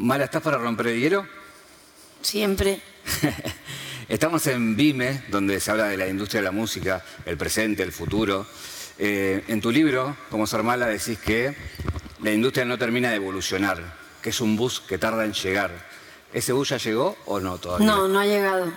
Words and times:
Mala, 0.00 0.24
¿estás 0.24 0.40
para 0.40 0.56
romper 0.56 0.86
el 0.86 0.98
hielo? 0.98 1.26
Siempre. 2.22 2.80
Estamos 4.08 4.46
en 4.46 4.74
Vime, 4.74 5.24
donde 5.28 5.60
se 5.60 5.70
habla 5.70 5.88
de 5.88 5.98
la 5.98 6.08
industria 6.08 6.40
de 6.40 6.46
la 6.46 6.52
música, 6.52 7.04
el 7.26 7.36
presente, 7.36 7.82
el 7.82 7.92
futuro. 7.92 8.46
Eh, 8.98 9.44
en 9.46 9.60
tu 9.60 9.70
libro, 9.70 10.16
como 10.30 10.46
Sarmala, 10.46 10.86
decís 10.86 11.18
que 11.18 11.54
la 12.22 12.32
industria 12.32 12.64
no 12.64 12.78
termina 12.78 13.10
de 13.10 13.16
evolucionar, 13.16 13.94
que 14.22 14.30
es 14.30 14.40
un 14.40 14.56
bus 14.56 14.80
que 14.80 14.96
tarda 14.96 15.26
en 15.26 15.34
llegar. 15.34 15.70
¿Ese 16.32 16.54
bus 16.54 16.70
ya 16.70 16.78
llegó 16.78 17.18
o 17.26 17.38
no 17.38 17.58
todavía? 17.58 17.86
No, 17.86 18.08
no 18.08 18.20
ha 18.20 18.24
llegado. 18.24 18.72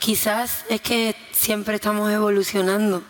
Quizás 0.00 0.66
es 0.68 0.82
que 0.82 1.16
siempre 1.32 1.76
estamos 1.76 2.12
evolucionando, 2.12 3.02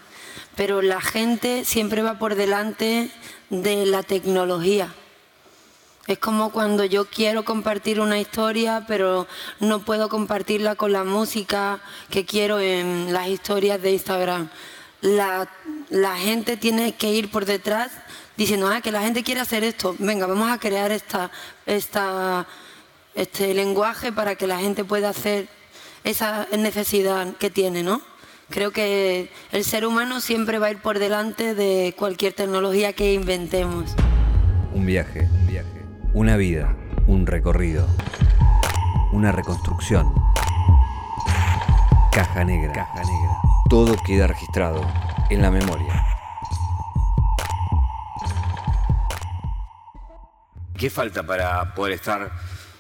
pero 0.54 0.80
la 0.80 1.00
gente 1.00 1.64
siempre 1.64 2.02
va 2.02 2.20
por 2.20 2.36
delante 2.36 3.10
de 3.50 3.84
la 3.84 4.04
tecnología. 4.04 4.94
Es 6.08 6.18
como 6.18 6.50
cuando 6.50 6.86
yo 6.86 7.04
quiero 7.04 7.44
compartir 7.44 8.00
una 8.00 8.18
historia, 8.18 8.86
pero 8.88 9.26
no 9.60 9.84
puedo 9.84 10.08
compartirla 10.08 10.74
con 10.74 10.90
la 10.90 11.04
música 11.04 11.80
que 12.08 12.24
quiero 12.24 12.58
en 12.60 13.12
las 13.12 13.28
historias 13.28 13.82
de 13.82 13.92
Instagram. 13.92 14.48
La, 15.02 15.46
gente 16.16 16.56
tiene 16.56 16.92
que 16.94 17.12
ir 17.12 17.30
por 17.30 17.44
detrás 17.44 17.90
diciendo, 18.38 18.68
ah, 18.68 18.80
que 18.80 18.90
la 18.90 19.02
gente 19.02 19.22
quiere 19.22 19.42
hacer 19.42 19.64
esto. 19.64 19.94
Venga, 19.98 20.26
vamos 20.26 20.50
a 20.50 20.56
crear 20.56 20.92
esta, 20.92 21.30
este 23.14 23.52
lenguaje 23.52 24.10
para 24.10 24.34
que 24.34 24.46
la 24.46 24.58
gente 24.60 24.86
pueda 24.86 25.10
hacer 25.10 25.46
esa 26.04 26.48
necesidad 26.56 27.36
que 27.36 27.50
tiene, 27.50 27.82
¿no? 27.82 28.00
Creo 28.48 28.70
que 28.70 29.30
el 29.52 29.62
ser 29.62 29.84
humano 29.84 30.22
siempre 30.22 30.58
va 30.58 30.68
a 30.68 30.70
ir 30.70 30.78
por 30.78 30.98
delante 30.98 31.54
de 31.54 31.94
cualquier 31.98 32.32
tecnología 32.32 32.94
que 32.94 33.12
inventemos. 33.12 33.90
Un 34.72 34.86
viaje, 34.86 35.28
un 35.30 35.46
viaje. 35.46 35.77
Una 36.18 36.36
vida, 36.36 36.74
un 37.06 37.28
recorrido. 37.28 37.86
Una 39.12 39.30
reconstrucción. 39.30 40.12
Caja 42.10 42.42
negra. 42.42 42.72
Caja 42.72 43.04
negra. 43.04 43.36
Todo 43.70 43.94
queda 44.04 44.26
registrado 44.26 44.84
en 45.30 45.40
la 45.40 45.52
memoria. 45.52 46.04
¿Qué 50.76 50.90
falta 50.90 51.22
para 51.22 51.72
poder 51.76 51.94
estar, 51.94 52.32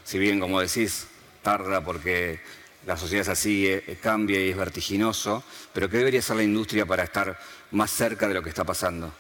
si 0.02 0.18
bien 0.18 0.40
como 0.40 0.58
decís, 0.60 1.06
tarda 1.40 1.80
porque 1.84 2.40
la 2.86 2.96
sociedad 2.96 3.22
es 3.22 3.28
así, 3.28 3.68
eh, 3.68 4.00
cambia 4.02 4.44
y 4.44 4.50
es 4.50 4.56
vertiginoso, 4.56 5.44
pero 5.72 5.88
qué 5.88 5.98
debería 5.98 6.22
ser 6.22 6.38
la 6.38 6.42
industria 6.42 6.86
para 6.86 7.04
estar 7.04 7.38
más 7.70 7.92
cerca 7.92 8.26
de 8.26 8.34
lo 8.34 8.42
que 8.42 8.48
está 8.48 8.64
pasando? 8.64 9.12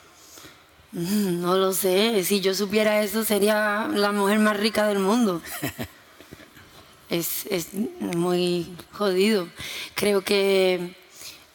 Mm, 0.92 1.40
no 1.42 1.56
lo 1.56 1.72
sé, 1.72 2.24
si 2.24 2.40
yo 2.40 2.54
supiera 2.54 3.02
eso 3.02 3.24
sería 3.24 3.88
la 3.92 4.12
mujer 4.12 4.38
más 4.38 4.56
rica 4.56 4.86
del 4.86 4.98
mundo. 4.98 5.42
es, 7.10 7.46
es 7.46 7.74
muy 7.74 8.74
jodido. 8.92 9.48
Creo 9.94 10.22
que 10.22 10.96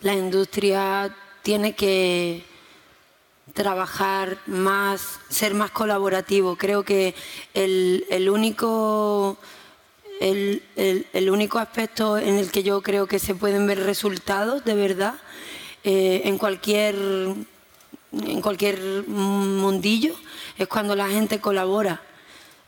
la 0.01 0.13
industria 0.13 1.15
tiene 1.41 1.73
que 1.75 2.43
trabajar 3.53 4.37
más, 4.47 5.19
ser 5.29 5.53
más 5.53 5.71
colaborativo. 5.71 6.55
Creo 6.55 6.83
que 6.83 7.15
el, 7.53 8.05
el 8.09 8.29
único 8.29 9.37
el, 10.19 11.29
único 11.29 11.59
aspecto 11.59 12.17
en 12.17 12.35
el 12.37 12.51
que 12.51 12.63
yo 12.63 12.81
creo 12.81 13.07
que 13.07 13.19
se 13.19 13.35
pueden 13.35 13.67
ver 13.67 13.79
resultados 13.79 14.63
de 14.63 14.73
verdad 14.73 15.15
eh, 15.83 16.21
en 16.25 16.37
cualquier 16.37 16.95
en 18.13 18.41
cualquier 18.41 19.07
mundillo 19.07 20.15
es 20.57 20.67
cuando 20.67 20.95
la 20.95 21.09
gente 21.09 21.39
colabora. 21.39 22.01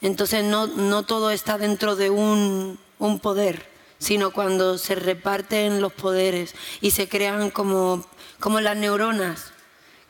Entonces 0.02 0.44
no, 0.44 0.68
no 0.68 1.04
todo 1.04 1.32
está 1.32 1.58
dentro 1.58 1.96
de 1.96 2.10
un, 2.10 2.80
un, 3.00 3.20
poder, 3.20 3.70
sino 3.98 4.32
cuando 4.32 4.78
se 4.78 4.96
reparten 4.96 5.82
los 5.82 5.94
poderes 5.94 6.54
y 6.82 6.92
se 6.92 7.08
crean 7.08 7.50
como, 7.50 8.06
como 8.40 8.60
las 8.60 8.76
neuronas, 8.76 9.52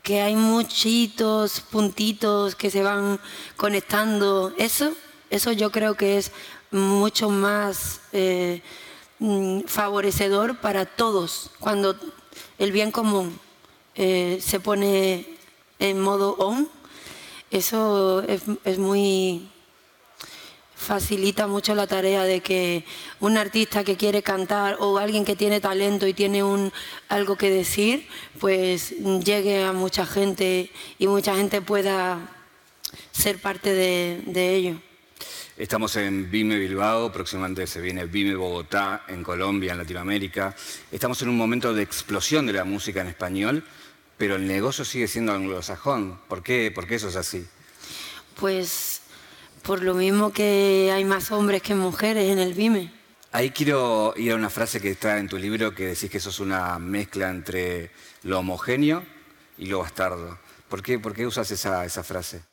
que 0.03 0.21
hay 0.21 0.35
muchitos 0.35 1.61
puntitos 1.61 2.55
que 2.55 2.69
se 2.69 2.83
van 2.83 3.19
conectando. 3.57 4.53
Eso, 4.57 4.91
eso 5.29 5.51
yo 5.51 5.71
creo 5.71 5.95
que 5.95 6.17
es 6.17 6.31
mucho 6.71 7.29
más 7.29 8.01
eh, 8.11 8.61
mm, 9.19 9.61
favorecedor 9.61 10.59
para 10.59 10.85
todos 10.85 11.51
cuando 11.59 11.95
el 12.57 12.71
bien 12.71 12.91
común 12.91 13.39
eh, 13.95 14.39
se 14.41 14.59
pone 14.59 15.25
en 15.79 15.99
modo 15.99 16.35
on. 16.37 16.69
Eso 17.51 18.23
es, 18.23 18.77
muy 18.77 19.49
facilita 20.75 21.47
mucho 21.47 21.73
la 21.73 21.87
tarea 21.87 22.23
de 22.23 22.41
que 22.41 22.83
un 23.19 23.37
artista 23.37 23.83
que 23.83 23.95
quiere 23.95 24.21
cantar 24.21 24.77
o 24.79 24.97
alguien 24.97 25.25
que 25.25 25.35
tiene 25.35 25.61
talento 25.61 26.05
y 26.05 26.13
tiene 26.13 26.43
un, 26.43 26.71
algo 27.07 27.37
que 27.37 27.49
decir, 27.49 28.07
pues 28.39 28.91
llegue 29.23 29.63
a 29.63 29.71
mucha 29.71 30.05
gente 30.05 30.69
y 30.99 31.07
mucha 31.07 31.35
gente 31.35 31.61
pueda 31.61 32.29
ser 33.11 33.39
parte 33.39 33.73
de 33.73 34.55
ello. 34.55 34.81
Estamos 35.57 35.95
en 35.95 36.29
Vime 36.29 36.57
Bilbao, 36.57 37.13
próximamente 37.13 37.65
se 37.65 37.79
viene 37.79 38.03
Vime 38.03 38.35
Bogotá, 38.35 39.05
en 39.07 39.23
Colombia, 39.23 39.71
en 39.71 39.77
Latinoamérica. 39.77 40.53
Estamos 40.91 41.21
en 41.21 41.29
un 41.29 41.37
momento 41.37 41.73
de 41.73 41.81
explosión 41.81 42.45
de 42.45 42.51
la 42.51 42.65
música 42.65 42.99
en 42.99 43.07
español, 43.07 43.63
pero 44.17 44.35
el 44.35 44.47
negocio 44.47 44.85
sigue 44.85 45.07
siendo 45.07 45.33
anglosajón. 45.33 46.19
¿Por 46.27 46.43
qué, 46.43 46.71
¿Por 46.73 46.87
qué 46.87 46.95
eso 46.95 47.09
es 47.09 47.15
así? 47.15 47.45
Pues 48.39 49.01
por 49.63 49.81
lo 49.81 49.93
mismo 49.93 50.31
que 50.31 50.91
hay 50.93 51.03
más 51.05 51.31
hombres 51.31 51.61
que 51.61 51.75
mujeres 51.75 52.31
en 52.31 52.39
el 52.39 52.53
Vime. 52.53 52.91
Ahí 53.31 53.49
quiero 53.49 54.13
ir 54.15 54.31
a 54.31 54.35
una 54.35 54.49
frase 54.49 54.79
que 54.79 54.91
está 54.91 55.17
en 55.17 55.27
tu 55.27 55.37
libro 55.37 55.75
que 55.75 55.87
decís 55.87 56.09
que 56.09 56.19
eso 56.19 56.29
es 56.29 56.39
una 56.39 56.79
mezcla 56.79 57.29
entre 57.29 57.91
lo 58.23 58.39
homogéneo 58.39 59.03
y 59.57 59.65
lo 59.65 59.79
bastardo. 59.79 60.39
¿Por 60.69 60.81
qué, 60.81 60.99
por 60.99 61.13
qué 61.13 61.27
usas 61.27 61.51
esa, 61.51 61.83
esa 61.83 62.03
frase? 62.03 62.43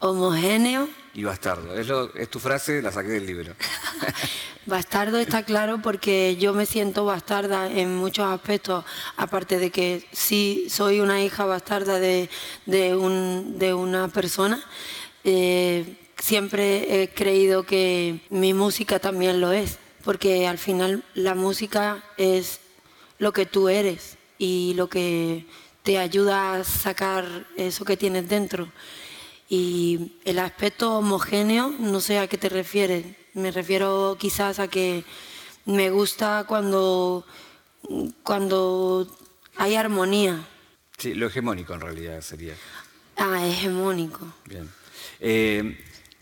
Homogéneo. 0.00 0.88
Y 1.14 1.24
bastardo. 1.24 1.74
Es, 1.74 2.28
tu 2.30 2.38
frase, 2.38 2.82
la 2.82 2.90
saqué 2.90 3.10
del 3.10 3.26
libro. 3.26 3.54
bastardo 4.66 5.18
está 5.18 5.44
claro 5.44 5.80
porque 5.82 6.36
yo 6.36 6.52
me 6.52 6.66
siento 6.66 7.04
bastarda 7.04 7.70
en 7.70 7.96
muchos 7.96 8.26
aspectos, 8.26 8.84
aparte 9.16 9.58
de 9.58 9.70
que 9.70 10.06
sí 10.12 10.66
soy 10.68 11.00
una 11.00 11.22
hija 11.22 11.44
bastarda 11.44 11.98
de, 11.98 12.28
un, 12.96 13.58
de 13.58 13.74
una 13.74 14.08
persona. 14.08 14.62
Eh, 15.24 15.96
siempre 16.18 17.02
he 17.02 17.08
creído 17.08 17.64
que 17.64 18.20
mi 18.30 18.54
música 18.54 18.98
también 18.98 19.40
lo 19.40 19.52
es, 19.52 19.78
porque 20.04 20.46
al 20.46 20.58
final 20.58 21.04
la 21.14 21.34
música 21.34 22.02
es 22.16 22.60
lo 23.18 23.32
que 23.32 23.46
tú 23.46 23.68
eres 23.68 24.16
y 24.38 24.74
lo 24.74 24.88
que 24.88 25.46
te 25.82 25.98
ayuda 25.98 26.54
a 26.54 26.64
sacar 26.64 27.46
eso 27.56 27.84
que 27.84 27.96
tienes 27.96 28.28
dentro. 28.28 28.68
Y 29.52 30.12
el 30.24 30.38
aspecto 30.38 30.96
homogéneo, 30.96 31.74
no 31.80 32.00
sé 32.00 32.20
a 32.20 32.28
qué 32.28 32.38
te 32.38 32.48
refieres. 32.48 33.04
Me 33.34 33.50
refiero 33.50 34.16
quizás 34.16 34.60
a 34.60 34.68
que 34.68 35.04
me 35.64 35.90
gusta 35.90 36.44
cuando, 36.46 37.26
cuando 38.22 39.08
hay 39.56 39.74
armonía. 39.74 40.46
Sí, 40.96 41.14
lo 41.14 41.26
hegemónico 41.26 41.74
en 41.74 41.80
realidad 41.80 42.20
sería. 42.20 42.54
Ah, 43.16 43.44
hegemónico. 43.44 44.24
Bien. 44.44 44.70
Eh, 45.18 45.78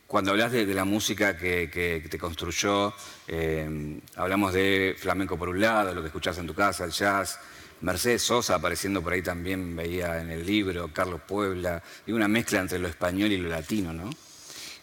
cuando 0.07 0.31
hablas 0.31 0.53
de, 0.53 0.65
la 0.67 0.87
música 0.87 1.37
que, 1.37 2.09
te 2.11 2.19
construyó, 2.19 2.95
eh, 3.27 4.01
hablamos 4.17 4.55
de 4.55 4.97
flamenco 4.99 5.37
por 5.37 5.51
un 5.51 5.61
lado, 5.61 5.95
lo 5.95 6.01
que 6.01 6.07
escuchás 6.07 6.39
en 6.39 6.47
tu 6.47 6.55
casa, 6.55 6.87
el 6.87 6.93
jazz, 6.93 7.39
Mercedes 7.81 8.23
Sosa 8.23 8.57
apareciendo 8.57 9.03
por 9.03 9.13
ahí 9.13 9.23
también, 9.23 9.77
veía 9.77 10.21
en 10.21 10.31
el 10.31 10.45
libro, 10.45 10.91
Carlos 10.93 11.21
Puebla, 11.27 11.83
y 12.07 12.13
una 12.13 12.29
mezcla 12.29 12.61
entre 12.61 12.79
lo 12.79 12.89
español 12.89 13.31
y 13.33 13.37
lo 13.37 13.49
latino, 13.49 13.93
¿no? 13.93 14.11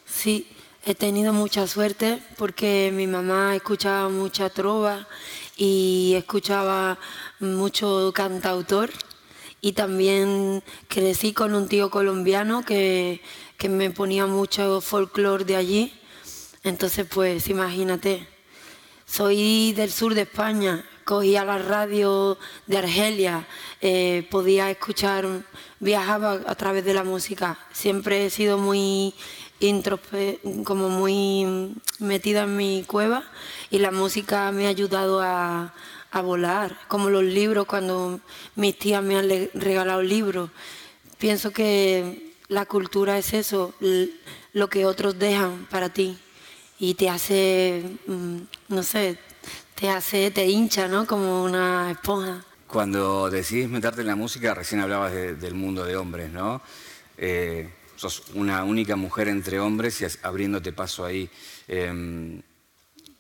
Sí, 0.06 0.48
he 0.86 0.96
tenido 0.96 1.34
mucha 1.34 1.68
suerte 1.68 2.22
porque 2.38 2.92
mi 2.94 3.08
mamá 3.08 3.56
escuchaba 3.56 4.08
mucha 4.10 4.50
trova 4.50 5.08
y 5.58 6.14
escuchaba 6.16 6.98
mucho 7.40 8.12
cantautor 8.14 8.92
y 9.62 9.74
también 9.74 10.64
crecí 10.88 11.34
con 11.34 11.56
un 11.56 11.68
tío 11.68 11.90
colombiano 11.90 12.64
que, 12.64 13.22
que 13.58 13.68
me 13.68 13.90
ponía 13.90 14.28
mucho 14.28 14.80
folclore 14.80 15.44
de 15.44 15.56
allí. 15.56 15.94
Entonces, 16.64 17.08
pues 17.10 17.48
imagínate, 17.50 18.28
soy 19.06 19.74
del 19.74 19.92
sur 19.92 20.14
de 20.14 20.22
España, 20.22 20.86
cogía 21.06 21.46
la 21.46 21.60
radio 21.60 22.38
de 22.66 22.78
Argelia, 22.80 23.48
eh, 23.80 24.28
podía 24.32 24.70
escuchar, 24.72 25.26
viajaba 25.80 26.42
a 26.46 26.56
través 26.56 26.84
de 26.84 26.96
la 26.96 27.04
música. 27.04 27.58
Siempre 27.72 28.26
he 28.26 28.30
sido 28.30 28.58
muy 28.58 29.14
como 30.66 30.90
muy 30.90 31.74
metida 32.00 32.44
en 32.44 32.58
mi 32.58 32.84
cueva 32.84 33.24
y 33.72 33.80
la 33.80 33.90
música 33.90 34.52
me 34.52 34.66
ha 34.66 34.70
ayudado 34.70 35.22
a, 35.22 35.74
a 36.12 36.22
volar, 36.22 36.78
como 36.88 37.10
los 37.10 37.24
libros, 37.24 37.66
cuando 37.66 38.20
mis 38.56 38.78
tías 38.78 39.02
me 39.02 39.18
han 39.18 39.30
regalado 39.54 40.02
libros. 40.02 40.50
Pienso 41.18 41.52
que 41.52 42.34
la 42.48 42.66
cultura 42.66 43.18
es 43.18 43.34
eso, 43.34 43.74
lo 44.54 44.70
que 44.70 44.86
otros 44.86 45.18
dejan 45.18 45.68
para 45.70 45.90
ti 45.90 46.18
y 46.80 46.96
te 46.96 47.10
hace, 47.10 47.84
mm, 48.08 48.38
no 48.70 48.84
sé, 48.84 49.18
te 49.76 49.90
hace, 49.90 50.32
te 50.32 50.46
hincha, 50.48 50.88
¿no? 50.88 51.06
Como 51.06 51.44
una 51.44 51.92
esponja. 51.92 52.44
Cuando 52.68 53.30
decidís 53.30 53.70
meterte 53.70 54.02
en 54.02 54.08
la 54.08 54.16
música, 54.16 54.54
recién 54.54 54.82
hablabas 54.82 55.14
del 55.14 55.54
mundo 55.54 55.84
de 55.84 55.98
hombres, 55.98 56.32
¿no? 56.32 56.62
Eh, 57.18 57.70
sos 57.96 58.24
una 58.34 58.64
única 58.64 58.96
mujer 58.96 59.28
entre 59.28 59.60
hombres 59.60 60.02
y 60.02 60.06
abriéndote 60.24 60.74
paso 60.74 61.06
ahí. 61.06 61.30
Em, 61.68 62.42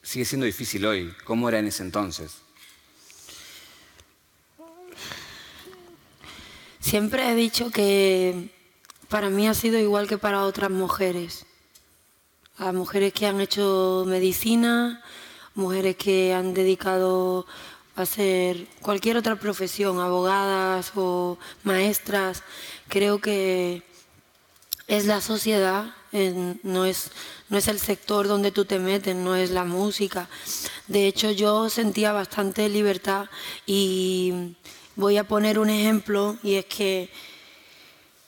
sigue 0.02 0.25
siendo 0.25 0.46
difícil 0.46 0.86
hoy. 0.86 1.13
¿Cómo 1.25 1.48
era 1.50 1.60
en 1.60 1.68
ese 1.68 1.84
entonces? 1.84 2.38
Siempre 6.80 7.31
he 7.31 7.36
dicho 7.36 7.72
que 7.72 8.50
para 9.10 9.30
mí 9.30 9.48
ha 9.48 9.54
sido 9.54 9.80
igual 9.80 10.08
que 10.08 10.18
para 10.18 10.44
otras 10.44 10.72
mujeres. 10.72 11.46
A 12.58 12.72
mujeres 12.72 13.12
que 13.12 13.25
han 13.25 13.42
hecho 13.42 14.06
medicina, 14.08 15.04
mujeres 15.56 15.96
que 15.96 16.34
han 16.34 16.54
dedicado 16.54 17.46
a 17.96 18.04
hacer 18.04 18.68
cualquier 18.81 19.18
otra 19.18 19.38
profesión, 19.38 20.00
abogadas 20.00 20.92
o 20.96 21.38
maestras. 21.63 22.44
Creo 22.90 23.19
que 23.19 23.84
es 24.88 25.06
la 25.06 25.22
sociedad, 25.22 25.94
no, 26.63 26.86
es, 26.86 27.12
no 27.50 27.57
es 27.57 27.68
el 27.68 27.80
sector 27.80 28.28
donde 28.28 28.52
tú 28.52 28.66
te 28.66 28.80
metes, 28.80 29.16
no 29.16 29.36
es 29.36 29.50
la 29.50 29.63
música. 29.63 30.30
De 30.88 31.07
hecho, 31.07 31.31
yo 31.31 31.69
sentía 31.69 32.12
bastante 32.12 32.69
libertad 32.69 33.28
y 33.66 34.56
voy 34.96 35.18
a 35.18 35.28
poner 35.28 35.58
un 35.60 35.69
ejemplo 35.69 36.38
y 36.44 36.56
es 36.56 36.66
que 36.66 37.10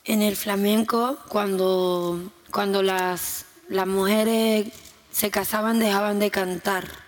en 0.06 0.22
el 0.22 0.36
flamenco, 0.36 1.18
cuando, 1.28 2.32
cuando 2.52 2.82
las, 2.82 3.46
las 3.68 3.88
mujeres 3.88 4.68
se 5.12 5.30
casaban, 5.30 5.80
dejaban 5.80 6.20
de 6.20 6.32
cantar. 6.32 7.07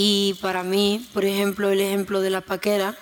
Y 0.00 0.34
para 0.34 0.62
mí, 0.62 1.04
por 1.12 1.24
ejemplo, 1.24 1.70
el 1.70 1.80
ejemplo 1.80 2.20
de 2.20 2.30
la 2.30 2.40
paquera 2.40 2.96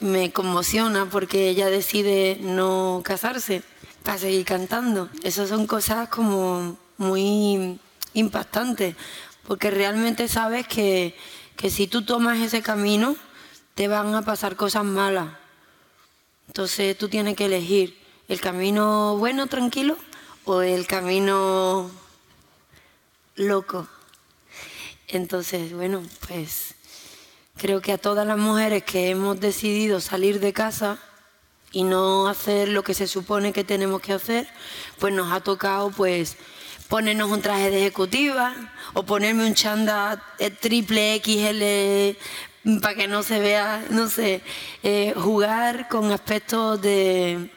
me 0.00 0.32
conmociona 0.32 1.08
porque 1.08 1.48
ella 1.48 1.70
decide 1.70 2.38
no 2.40 3.00
casarse 3.04 3.62
para 4.02 4.18
seguir 4.18 4.44
cantando. 4.44 5.08
Esas 5.22 5.48
son 5.48 5.68
cosas 5.68 6.08
como 6.08 6.76
muy 6.96 7.78
impactantes, 8.14 8.96
porque 9.46 9.70
realmente 9.70 10.26
sabes 10.26 10.66
que, 10.66 11.16
que 11.54 11.70
si 11.70 11.86
tú 11.86 12.04
tomas 12.04 12.38
ese 12.38 12.60
camino, 12.60 13.14
te 13.76 13.86
van 13.86 14.12
a 14.12 14.22
pasar 14.22 14.56
cosas 14.56 14.82
malas. 14.82 15.28
Entonces 16.48 16.98
tú 16.98 17.08
tienes 17.08 17.36
que 17.36 17.44
elegir 17.44 17.96
el 18.26 18.40
camino 18.40 19.16
bueno, 19.16 19.46
tranquilo, 19.46 19.96
o 20.44 20.60
el 20.62 20.88
camino 20.88 21.88
loco. 23.36 23.86
Entonces, 25.08 25.72
bueno, 25.72 26.02
pues 26.26 26.74
creo 27.56 27.80
que 27.80 27.92
a 27.92 27.98
todas 27.98 28.26
las 28.26 28.38
mujeres 28.38 28.82
que 28.82 29.10
hemos 29.10 29.40
decidido 29.40 30.00
salir 30.00 30.40
de 30.40 30.52
casa, 30.52 30.98
y 31.72 31.84
no 31.84 32.26
hacer 32.28 32.68
lo 32.68 32.82
que 32.82 32.94
se 32.94 33.06
supone 33.06 33.52
que 33.52 33.62
tenemos 33.62 34.00
que 34.00 34.14
hacer, 34.14 34.48
pues 34.98 35.12
nos 35.12 35.30
ha 35.30 35.40
tocado 35.40 35.90
pues 35.90 36.36
ponernos 36.88 37.30
un 37.30 37.42
traje 37.42 37.70
de 37.70 37.80
ejecutiva 37.80 38.54
o 38.94 39.02
ponerme 39.02 39.46
un 39.46 39.54
chanda 39.54 40.22
eh, 40.38 40.50
triple 40.50 41.20
XL 41.22 42.78
para 42.80 42.94
que 42.94 43.08
no 43.08 43.22
se 43.22 43.40
vea, 43.40 43.84
no 43.90 44.08
sé, 44.08 44.40
eh, 44.82 45.12
jugar 45.16 45.88
con 45.88 46.10
aspectos 46.10 46.80
de, 46.80 47.50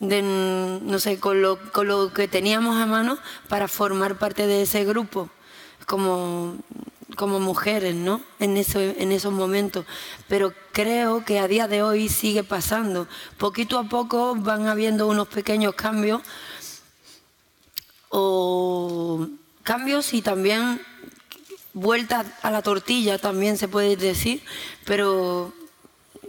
no 0.00 0.98
sé, 0.98 1.20
con 1.20 1.42
lo, 1.42 1.58
con 1.72 1.88
lo 1.88 2.12
que 2.12 2.28
teníamos 2.28 2.80
a 2.80 2.86
mano 2.86 3.18
para 3.48 3.68
formar 3.68 4.16
parte 4.16 4.46
de 4.46 4.62
ese 4.62 4.84
grupo. 4.84 5.28
Como 5.92 6.56
como 7.14 7.38
mujeres, 7.38 7.94
¿no? 7.94 8.22
En, 8.40 8.56
eso, 8.56 8.80
en 8.80 9.12
esos 9.12 9.34
momentos. 9.34 9.84
Pero 10.28 10.54
creo 10.72 11.26
que 11.26 11.38
a 11.38 11.46
día 11.46 11.68
de 11.68 11.82
hoy 11.82 12.08
sigue 12.08 12.42
pasando. 12.42 13.06
Poquito 13.36 13.78
a 13.78 13.84
poco 13.84 14.34
van 14.34 14.66
habiendo 14.66 15.06
unos 15.06 15.28
pequeños 15.28 15.74
cambios 15.74 16.22
o 18.08 19.28
cambios 19.62 20.14
y 20.14 20.22
también 20.22 20.80
vueltas 21.74 22.26
a 22.42 22.50
la 22.50 22.62
tortilla 22.62 23.18
también 23.18 23.56
se 23.58 23.68
puede 23.68 23.96
decir, 23.96 24.42
pero 24.84 25.52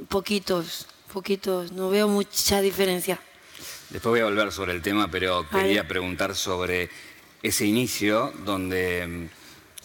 poquitos, 0.09 0.87
poquitos, 1.11 1.71
no 1.71 1.89
veo 1.89 2.07
mucha 2.07 2.59
diferencia. 2.61 3.21
Después 3.89 4.11
voy 4.11 4.19
a 4.19 4.25
volver 4.25 4.51
sobre 4.51 4.73
el 4.73 4.81
tema, 4.81 5.09
pero 5.09 5.47
quería 5.49 5.87
preguntar 5.87 6.35
sobre 6.35 6.89
ese 7.41 7.65
inicio 7.65 8.33
donde 8.45 9.29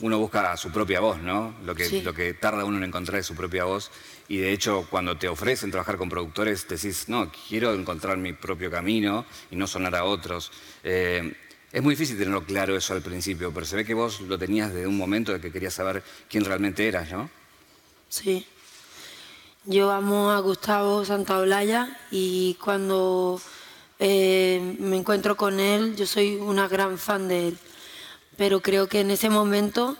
uno 0.01 0.19
busca 0.19 0.57
su 0.57 0.71
propia 0.71 1.01
voz, 1.01 1.21
¿no? 1.21 1.55
Lo 1.65 1.75
que, 1.75 2.03
lo 2.03 2.15
que 2.15 2.35
tarda 2.35 2.65
uno 2.65 2.79
en 2.79 2.85
encontrar 2.85 3.21
es 3.21 3.27
su 3.27 3.35
propia 3.35 3.65
voz. 3.65 3.91
Y 4.29 4.39
de 4.39 4.53
hecho, 4.53 4.87
cuando 4.91 5.17
te 5.17 5.29
ofrecen 5.29 5.71
trabajar 5.71 5.97
con 5.97 6.09
productores, 6.09 6.69
decís, 6.69 7.09
no, 7.09 7.31
quiero 7.49 7.75
encontrar 7.75 8.17
mi 8.17 8.33
propio 8.33 8.71
camino 8.71 9.25
y 9.51 9.57
no 9.57 9.67
sonar 9.67 9.97
a 9.97 10.05
otros. 10.05 10.53
Eh, 10.85 11.35
es 11.73 11.83
muy 11.83 11.95
difícil 11.95 12.17
tenerlo 12.17 12.45
claro 12.45 12.77
eso 12.77 12.95
al 12.95 13.03
principio, 13.03 13.53
pero 13.53 13.67
se 13.67 13.77
ve 13.77 13.85
que 13.85 13.95
vos 13.95 14.21
lo 14.21 14.39
tenías 14.39 14.73
desde 14.73 14.87
un 14.87 14.97
momento 14.97 15.33
de 15.33 15.41
que 15.41 15.51
querías 15.51 15.75
saber 15.75 16.03
quién 16.29 16.45
realmente 16.45 16.87
eras, 16.87 17.11
¿no? 17.11 17.29
Sí. 18.09 18.47
Yo 19.65 19.91
amo 19.91 20.31
a 20.31 20.41
Gustavo 20.41 21.05
Santaolalla 21.05 21.99
y 22.11 22.55
cuando 22.55 23.41
eh, 23.99 24.77
me 24.79 24.97
encuentro 24.97 25.37
con 25.37 25.61
él, 25.61 25.95
yo 25.97 26.07
soy 26.07 26.37
una 26.37 26.69
gran 26.69 26.97
fan 26.97 27.29
de 27.29 27.49
él 27.49 27.59
pero 28.39 28.63
creo 28.63 28.89
que 28.89 29.01
en 29.01 29.11
ese 29.11 29.29
momento 29.29 29.97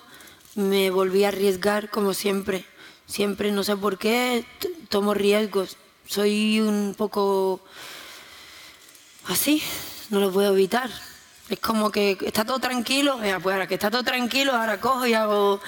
me 0.55 0.91
volví 0.91 1.25
a 1.25 1.29
arriesgar 1.29 1.91
como 1.91 2.15
siempre. 2.15 2.65
Siempre, 3.05 3.51
no 3.51 3.65
sé 3.65 3.77
por 3.77 3.99
qué, 3.99 4.47
tomo 4.89 5.13
riesgos. 5.13 5.77
Soy 6.07 6.61
un 6.61 6.95
poco 6.97 7.61
así, 9.27 9.61
no 10.11 10.21
lo 10.21 10.33
puedo 10.33 10.53
evitar. 10.53 10.89
Es 11.51 11.59
como 11.59 11.91
que 11.91 12.17
está 12.25 12.45
todo 12.45 12.61
tranquilo, 12.61 13.19
pues 13.19 13.53
ahora 13.53 13.67
que 13.67 13.75
está 13.75 13.91
todo 13.91 14.05
tranquilo, 14.05 14.53
ahora 14.55 14.81
cojo 14.81 15.05
y 15.07 15.15
hago, 15.15 15.61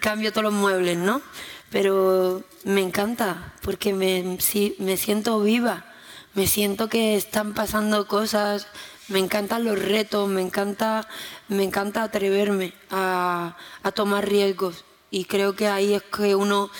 cambio 0.00 0.32
todos 0.32 0.44
los 0.44 0.52
muebles, 0.52 0.98
¿no? 0.98 1.22
Pero 1.70 2.42
me 2.64 2.82
encanta, 2.82 3.54
porque 3.62 3.94
me, 3.94 4.36
me 4.78 4.96
siento 4.98 5.40
viva, 5.40 5.86
me 6.34 6.46
siento 6.46 6.88
que 6.88 7.16
están 7.16 7.54
pasando 7.54 8.06
cosas 8.06 8.66
me 9.12 9.18
encantan 9.18 9.64
los 9.64 9.78
retos, 9.78 10.28
me 10.28 10.40
encanta, 10.40 11.06
me 11.48 11.62
encanta 11.62 12.02
atreverme 12.02 12.72
a, 12.90 13.56
tomar 13.94 14.28
riesgos 14.28 14.84
y 15.10 15.26
creo 15.26 15.54
que 15.54 15.68
ahí 15.68 15.92
es 15.92 16.02
que 16.02 16.34
uno 16.34 16.70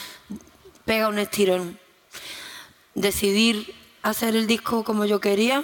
pega 0.85 1.09
un 1.09 1.19
estirón. 1.19 1.79
Decidir 2.95 3.75
hacer 4.03 4.35
el 4.35 4.47
disco 4.47 4.83
como 4.83 5.05
yo 5.05 5.21
quería, 5.21 5.63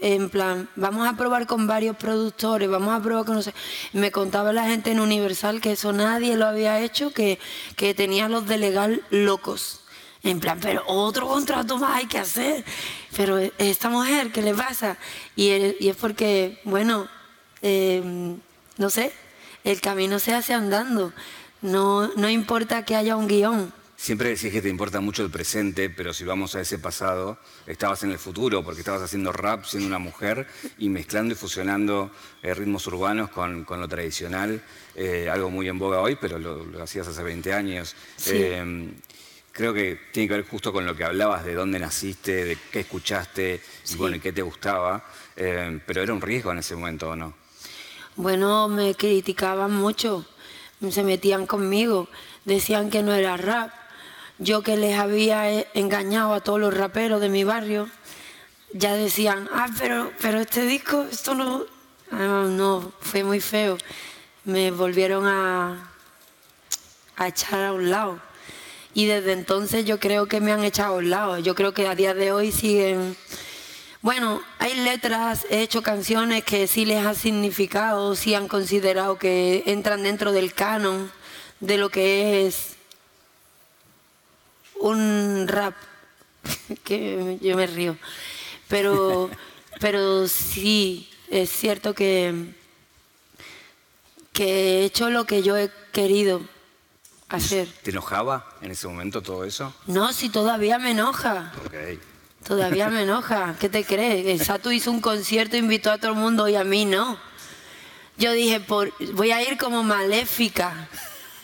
en 0.00 0.28
plan, 0.30 0.68
vamos 0.76 1.08
a 1.08 1.16
probar 1.16 1.46
con 1.46 1.66
varios 1.66 1.96
productores, 1.96 2.68
vamos 2.68 2.94
a 2.94 3.02
probar 3.02 3.24
con 3.24 3.36
no 3.36 3.42
sé. 3.42 3.54
Me 3.92 4.10
contaba 4.10 4.52
la 4.52 4.64
gente 4.64 4.90
en 4.90 5.00
Universal 5.00 5.60
que 5.60 5.72
eso 5.72 5.92
nadie 5.92 6.36
lo 6.36 6.46
había 6.46 6.80
hecho, 6.80 7.12
que, 7.12 7.38
que 7.76 7.94
tenía 7.94 8.28
los 8.28 8.46
de 8.46 8.58
legal 8.58 9.02
locos. 9.10 9.81
En 10.24 10.38
plan, 10.38 10.58
pero 10.60 10.84
otro 10.86 11.26
contrato 11.26 11.78
más 11.78 11.96
hay 11.96 12.06
que 12.06 12.18
hacer. 12.18 12.64
Pero 13.16 13.38
esta 13.58 13.88
mujer, 13.88 14.30
¿qué 14.30 14.42
le 14.42 14.54
pasa? 14.54 14.96
Y, 15.34 15.50
es 15.50 15.96
porque, 15.96 16.60
bueno, 16.64 17.08
em, 17.60 18.38
no 18.78 18.90
sé, 18.90 19.12
el 19.64 19.80
camino 19.80 20.18
se 20.18 20.32
hace 20.34 20.54
andando. 20.54 21.12
No, 21.60 22.08
no 22.14 22.28
importa 22.28 22.84
que 22.84 22.94
haya 22.94 23.16
un 23.16 23.26
guion. 23.26 23.72
Siempre 23.96 24.30
decís 24.30 24.50
que 24.50 24.60
te 24.60 24.68
importa 24.68 25.00
mucho 25.00 25.22
el 25.22 25.30
presente, 25.30 25.88
pero 25.88 26.12
si 26.12 26.24
vamos 26.24 26.56
a 26.56 26.60
ese 26.60 26.76
pasado, 26.76 27.38
estabas 27.68 28.02
en 28.02 28.10
el 28.10 28.18
futuro, 28.18 28.64
porque 28.64 28.80
estabas 28.80 29.02
haciendo 29.02 29.30
rap 29.30 29.64
siendo 29.64 29.86
una 29.86 30.00
mujer 30.00 30.48
y 30.78 30.88
mezclando 30.88 31.34
y 31.34 31.36
fusionando 31.36 32.10
eh, 32.42 32.52
ritmos 32.52 32.84
urbanos 32.88 33.30
con, 33.30 33.64
lo 33.64 33.88
tradicional, 33.88 34.60
eh, 34.96 35.28
algo 35.30 35.50
muy 35.50 35.68
en 35.68 35.78
boga 35.78 36.00
hoy, 36.00 36.18
pero 36.20 36.40
lo, 36.40 36.82
hacías 36.82 37.06
hace 37.06 37.22
20 37.22 37.52
años. 37.52 37.94
Em, 38.26 38.92
creo 39.52 39.74
que 39.74 40.00
tiene 40.10 40.28
que 40.28 40.34
ver 40.36 40.48
justo 40.48 40.72
con 40.72 40.86
lo 40.86 40.96
que 40.96 41.04
hablabas 41.04 41.44
de 41.44 41.54
dónde 41.54 41.78
naciste, 41.78 42.44
de 42.44 42.58
qué 42.72 42.80
escuchaste, 42.80 43.60
y 43.84 44.18
qué 44.18 44.32
te 44.32 44.42
gustaba, 44.42 45.04
eh, 45.36 45.78
pero 45.86 46.02
era 46.02 46.12
un 46.14 46.22
riesgo 46.22 46.50
en 46.52 46.58
ese 46.58 46.74
momento, 46.74 47.10
¿o 47.10 47.16
no? 47.16 47.34
Bueno, 48.16 48.68
me 48.68 48.94
criticaban 48.94 49.74
mucho, 49.74 50.26
se 50.90 51.04
metían 51.04 51.46
conmigo, 51.46 52.08
decían 52.44 52.90
que 52.90 53.02
no 53.02 53.12
era 53.14 53.36
rap. 53.36 53.70
Yo 54.38 54.62
que 54.62 54.76
les 54.76 54.98
había 54.98 55.50
eh, 55.52 55.68
engañado 55.74 56.34
a 56.34 56.40
todos 56.40 56.58
los 56.58 56.74
raperos 56.74 57.20
de 57.20 57.28
mi 57.28 57.44
barrio, 57.44 57.88
ya 58.72 58.94
decían, 58.94 59.48
ah, 59.52 59.68
pero, 59.78 60.10
pero 60.20 60.40
este 60.40 60.64
disco, 60.64 61.06
esto 61.10 61.34
no, 61.34 61.64
ah, 62.10 62.46
no, 62.48 62.92
fue 63.00 63.22
muy 63.22 63.40
feo. 63.40 63.76
Me 64.44 64.70
volvieron 64.70 65.26
a, 65.26 65.92
a 67.16 67.28
echar 67.28 67.66
a 67.66 67.72
un 67.72 67.90
lado 67.90 68.31
y 68.94 69.06
desde 69.06 69.32
entonces 69.32 69.84
yo 69.84 69.98
creo 69.98 70.26
que 70.26 70.40
me 70.40 70.52
han 70.52 70.64
echado 70.64 70.94
a 70.94 70.98
un 70.98 71.10
lado. 71.10 71.38
Yo 71.38 71.54
creo 71.54 71.72
que 71.72 71.86
a 71.86 71.94
día 71.94 72.14
de 72.14 72.32
hoy 72.32 72.52
siguen 72.52 73.16
Bueno, 74.02 74.42
hay 74.58 74.74
letras, 74.74 75.46
he 75.48 75.62
hecho 75.62 75.82
canciones 75.82 76.44
que 76.44 76.66
sí 76.66 76.84
les 76.84 77.04
ha 77.06 77.14
significado, 77.14 78.14
sí 78.16 78.34
han 78.34 78.48
considerado 78.48 79.16
que 79.18 79.62
entran 79.66 80.02
dentro 80.02 80.32
del 80.32 80.52
canon 80.52 81.10
de 81.60 81.78
lo 81.78 81.88
que 81.88 82.46
es 82.46 82.74
un 84.80 85.46
rap, 85.46 85.74
que 86.84 87.38
yo 87.40 87.56
me 87.56 87.68
río, 87.68 87.96
pero, 88.66 89.30
pero 89.80 90.26
sí, 90.26 91.08
es 91.30 91.50
cierto 91.50 91.94
que, 91.94 92.52
que 94.32 94.80
he 94.80 94.84
hecho 94.84 95.08
lo 95.08 95.24
que 95.24 95.42
yo 95.44 95.56
he 95.56 95.70
querido 95.92 96.42
hacer. 97.36 97.68
¿Te 97.82 97.90
enojaba 97.90 98.46
en 98.60 98.70
ese 98.70 98.86
momento 98.88 99.22
todo 99.22 99.44
eso? 99.44 99.74
No, 99.86 100.12
si 100.12 100.28
todavía 100.28 100.78
me 100.78 100.90
enoja. 100.90 101.52
Ok. 101.66 101.98
Todavía 102.46 102.88
me 102.88 103.02
enoja. 103.02 103.54
¿Qué 103.58 103.68
te 103.68 103.84
crees? 103.84 104.46
Satu 104.46 104.70
hizo 104.70 104.90
un 104.90 105.00
concierto, 105.00 105.56
invitó 105.56 105.90
a 105.90 105.98
todo 105.98 106.12
el 106.12 106.18
mundo 106.18 106.48
y 106.48 106.56
a 106.56 106.64
mí 106.64 106.84
no. 106.84 107.18
Yo 108.18 108.32
dije, 108.32 108.60
por, 108.60 108.92
voy 109.14 109.30
a 109.30 109.42
ir 109.42 109.56
como 109.56 109.82
maléfica. 109.82 110.88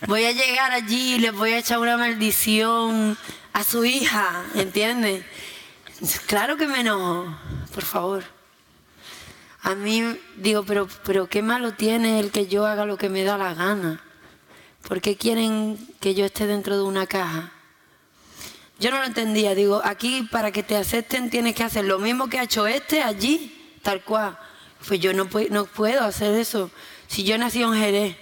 Voy 0.07 0.25
a 0.25 0.33
llegar 0.33 0.73
allí 0.73 1.15
y 1.15 1.19
le 1.19 1.31
voy 1.31 1.53
a 1.53 1.59
echar 1.59 1.79
una 1.79 1.97
maldición 1.97 3.17
a 3.53 3.65
su 3.65 3.85
hija, 3.85 4.45
¿entiendes? 4.55 5.25
Claro 6.27 6.57
que 6.57 6.67
me 6.69 6.81
enojo, 6.81 7.37
por 7.75 7.85
favor. 7.85 8.25
A 9.63 9.75
mí 9.75 10.19
digo, 10.37 10.63
pero, 10.63 10.89
pero 11.05 11.29
qué 11.29 11.43
malo 11.43 11.73
tiene 11.73 12.21
el 12.21 12.31
que 12.31 12.47
yo 12.47 12.65
haga 12.67 12.85
lo 12.85 12.97
que 12.97 13.09
me 13.09 13.25
da 13.25 13.37
la 13.37 13.55
gana. 13.55 14.01
¿Por 14.87 15.01
qué 15.01 15.17
quieren 15.17 15.79
que 16.01 16.15
yo 16.15 16.25
esté 16.25 16.47
dentro 16.47 16.77
de 16.77 16.83
una 16.83 17.07
caja? 17.07 17.53
Yo 18.79 18.91
no 18.91 18.99
lo 18.99 19.05
entendía. 19.05 19.55
Digo, 19.55 19.81
aquí 19.85 20.29
para 20.31 20.53
que 20.53 20.63
te 20.63 20.77
acepten 20.77 21.31
tienes 21.31 21.55
que 21.55 21.65
hacer 21.65 21.85
lo 21.85 21.99
mismo 21.99 22.29
que 22.29 22.39
ha 22.39 22.45
hecho 22.45 22.67
este 22.67 23.03
allí, 23.03 23.77
tal 23.83 24.05
cual. 24.05 24.39
Pues 24.87 25.01
yo 25.01 25.13
no, 25.13 25.27
puedo 25.27 26.05
hacer 26.05 26.35
eso. 26.35 26.71
Si 27.09 27.25
yo 27.25 27.37
nací 27.39 27.63
en 27.63 27.75
Jerez, 27.75 28.17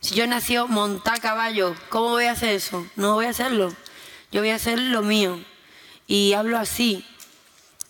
si 0.00 0.14
yo 0.14 0.26
nací 0.26 0.56
montar 0.68 1.20
caballo, 1.20 1.74
¿cómo 1.90 2.10
voy 2.10 2.24
a 2.24 2.32
hacer 2.32 2.54
eso? 2.54 2.86
No 2.96 3.14
voy 3.14 3.26
a 3.26 3.30
hacerlo. 3.30 3.74
Yo 4.32 4.40
voy 4.40 4.50
a 4.50 4.54
hacer 4.54 4.78
lo 4.78 5.02
mío. 5.02 5.38
Y 6.06 6.32
hablo 6.32 6.58
así. 6.58 7.04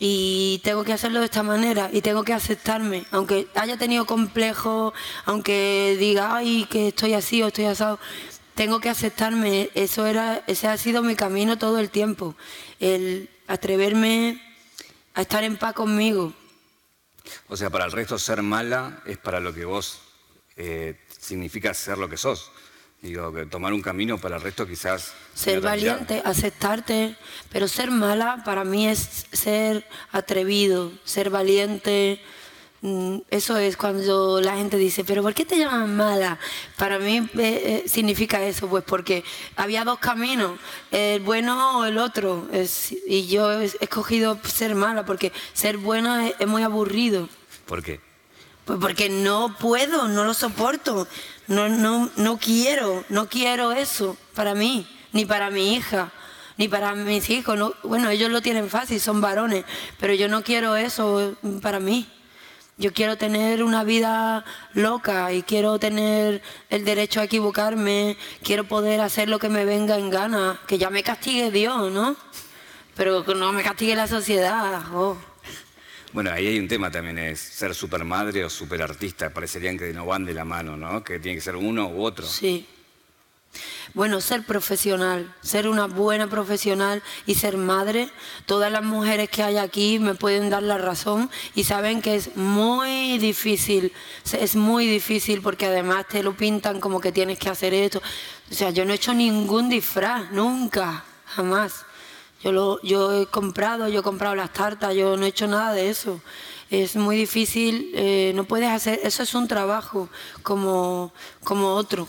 Y 0.02 0.62
tengo 0.64 0.82
que 0.82 0.94
hacerlo 0.94 1.20
de 1.20 1.26
esta 1.26 1.42
manera 1.42 1.90
y 1.92 2.00
tengo 2.00 2.24
que 2.24 2.32
aceptarme. 2.32 3.04
Aunque 3.10 3.48
haya 3.54 3.76
tenido 3.76 4.06
complejo, 4.06 4.94
aunque 5.26 5.94
diga, 6.00 6.34
ay, 6.34 6.66
que 6.70 6.88
estoy 6.88 7.12
así 7.12 7.42
o 7.42 7.48
estoy 7.48 7.66
asado, 7.66 8.00
tengo 8.54 8.80
que 8.80 8.88
aceptarme. 8.88 9.68
Eso 9.74 10.06
era, 10.06 10.42
ese 10.46 10.68
ha 10.68 10.76
sido 10.78 11.02
mi 11.02 11.16
camino 11.16 11.58
todo 11.58 11.78
el 11.78 11.90
tiempo. 11.90 12.34
El 12.80 13.28
atreverme 13.46 14.42
a 15.12 15.20
estar 15.20 15.44
en 15.44 15.58
paz 15.58 15.74
conmigo. 15.74 16.32
O 17.48 17.56
sea, 17.58 17.68
para 17.68 17.84
el 17.84 17.92
resto 17.92 18.18
ser 18.18 18.42
mala 18.42 19.02
es 19.04 19.18
para 19.18 19.38
lo 19.38 19.52
que 19.52 19.66
vos 19.66 20.00
eh, 20.56 20.98
significa 21.18 21.74
ser 21.74 21.98
lo 21.98 22.08
que 22.08 22.16
sos. 22.16 22.50
Digo, 23.02 23.32
tomar 23.50 23.72
un 23.72 23.80
camino 23.80 24.18
para 24.18 24.36
el 24.36 24.42
resto 24.42 24.66
quizás... 24.66 25.14
Ser 25.32 25.62
valiente, 25.62 26.20
aceptarte, 26.22 27.16
pero 27.50 27.66
ser 27.66 27.90
mala 27.90 28.42
para 28.44 28.62
mí 28.62 28.86
es 28.86 29.26
ser 29.32 29.86
atrevido, 30.12 30.92
ser 31.04 31.30
valiente. 31.30 32.20
Mm, 32.82 33.20
eso 33.30 33.56
es 33.56 33.78
cuando 33.78 34.42
la 34.42 34.56
gente 34.56 34.76
dice, 34.76 35.02
pero 35.02 35.22
¿por 35.22 35.32
qué 35.32 35.46
te 35.46 35.56
llaman 35.56 35.96
mala? 35.96 36.38
Para 36.76 36.98
mí 36.98 37.16
eh, 37.16 37.28
eh, 37.38 37.84
significa 37.86 38.42
eso, 38.42 38.68
pues 38.68 38.84
porque 38.84 39.24
había 39.56 39.84
dos 39.84 39.98
caminos, 39.98 40.58
el 40.90 41.20
bueno 41.20 41.78
o 41.78 41.84
el 41.86 41.96
otro. 41.96 42.48
y 43.06 43.26
yo 43.28 43.62
he 43.62 43.64
escogido 43.64 44.38
ser 44.44 44.74
mala 44.74 45.06
porque 45.06 45.32
ser 45.54 45.78
buena 45.78 46.28
es 46.28 46.46
muy 46.46 46.62
aburrido. 46.62 47.30
¿Por 47.64 47.82
qué? 47.82 48.09
Pues 48.64 48.78
porque 48.80 49.08
no 49.08 49.56
puedo, 49.58 50.08
no 50.08 50.24
lo 50.24 50.34
soporto, 50.34 51.08
no, 51.48 51.68
no, 51.68 52.10
no 52.16 52.38
quiero, 52.38 53.04
no 53.08 53.28
quiero 53.28 53.72
eso 53.72 54.16
para 54.34 54.54
mí, 54.54 54.86
ni 55.12 55.24
para 55.24 55.50
mi 55.50 55.74
hija, 55.74 56.12
ni 56.56 56.68
para 56.68 56.94
mis 56.94 57.28
hijos. 57.30 57.58
No, 57.58 57.74
bueno, 57.82 58.10
ellos 58.10 58.30
lo 58.30 58.42
tienen 58.42 58.68
fácil, 58.68 59.00
son 59.00 59.20
varones, 59.20 59.64
pero 59.98 60.14
yo 60.14 60.28
no 60.28 60.42
quiero 60.42 60.76
eso 60.76 61.34
para 61.62 61.80
mí. 61.80 62.08
Yo 62.76 62.94
quiero 62.94 63.18
tener 63.18 63.62
una 63.62 63.84
vida 63.84 64.44
loca 64.72 65.32
y 65.32 65.42
quiero 65.42 65.78
tener 65.78 66.40
el 66.70 66.84
derecho 66.86 67.20
a 67.20 67.24
equivocarme, 67.24 68.16
quiero 68.42 68.64
poder 68.64 69.02
hacer 69.02 69.28
lo 69.28 69.38
que 69.38 69.50
me 69.50 69.66
venga 69.66 69.98
en 69.98 70.08
gana, 70.08 70.58
que 70.66 70.78
ya 70.78 70.88
me 70.88 71.02
castigue 71.02 71.50
Dios, 71.50 71.92
¿no? 71.92 72.16
Pero 72.94 73.22
que 73.24 73.34
no 73.34 73.52
me 73.52 73.62
castigue 73.62 73.94
la 73.94 74.06
sociedad. 74.06 74.82
Oh. 74.94 75.29
Bueno, 76.12 76.32
ahí 76.32 76.48
hay 76.48 76.58
un 76.58 76.66
tema 76.66 76.90
también, 76.90 77.18
es 77.18 77.38
ser 77.38 77.74
super 77.74 78.04
madre 78.04 78.44
o 78.44 78.50
super 78.50 78.82
artista. 78.82 79.30
Parecerían 79.30 79.78
que 79.78 79.92
no 79.92 80.06
van 80.06 80.24
de 80.24 80.34
la 80.34 80.44
mano, 80.44 80.76
¿no? 80.76 81.04
Que 81.04 81.20
tiene 81.20 81.36
que 81.36 81.40
ser 81.40 81.54
uno 81.54 81.88
u 81.88 82.02
otro. 82.02 82.26
Sí. 82.26 82.66
Bueno, 83.94 84.20
ser 84.20 84.44
profesional, 84.44 85.34
ser 85.40 85.68
una 85.68 85.86
buena 85.86 86.28
profesional 86.28 87.02
y 87.26 87.34
ser 87.34 87.56
madre. 87.56 88.08
Todas 88.46 88.70
las 88.70 88.84
mujeres 88.84 89.28
que 89.28 89.42
hay 89.42 89.56
aquí 89.56 89.98
me 89.98 90.14
pueden 90.14 90.50
dar 90.50 90.62
la 90.62 90.78
razón 90.78 91.30
y 91.54 91.64
saben 91.64 92.00
que 92.00 92.14
es 92.14 92.36
muy 92.36 93.18
difícil, 93.18 93.92
es 94.32 94.54
muy 94.54 94.86
difícil 94.86 95.42
porque 95.42 95.66
además 95.66 96.06
te 96.08 96.22
lo 96.22 96.36
pintan 96.36 96.80
como 96.80 97.00
que 97.00 97.10
tienes 97.10 97.38
que 97.38 97.50
hacer 97.50 97.74
esto. 97.74 98.00
O 98.50 98.54
sea, 98.54 98.70
yo 98.70 98.84
no 98.84 98.92
he 98.92 98.96
hecho 98.96 99.14
ningún 99.14 99.68
disfraz, 99.68 100.30
nunca, 100.30 101.04
jamás. 101.26 101.84
Yo, 102.42 102.52
lo, 102.52 102.80
yo 102.82 103.20
he 103.20 103.26
comprado, 103.26 103.88
yo 103.88 104.00
he 104.00 104.02
comprado 104.02 104.34
las 104.34 104.52
tartas, 104.52 104.94
yo 104.94 105.16
no 105.16 105.26
he 105.26 105.28
hecho 105.28 105.46
nada 105.46 105.72
de 105.72 105.90
eso. 105.90 106.20
Es 106.70 106.96
muy 106.96 107.16
difícil, 107.16 107.90
eh, 107.94 108.32
no 108.34 108.44
puedes 108.44 108.70
hacer, 108.70 109.00
eso 109.02 109.22
es 109.22 109.34
un 109.34 109.48
trabajo 109.48 110.08
como, 110.42 111.12
como 111.42 111.74
otro. 111.74 112.06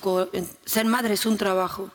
Ser 0.66 0.86
madre 0.86 1.16
es 1.16 1.26
un 1.26 1.38
trabajo 1.38 1.90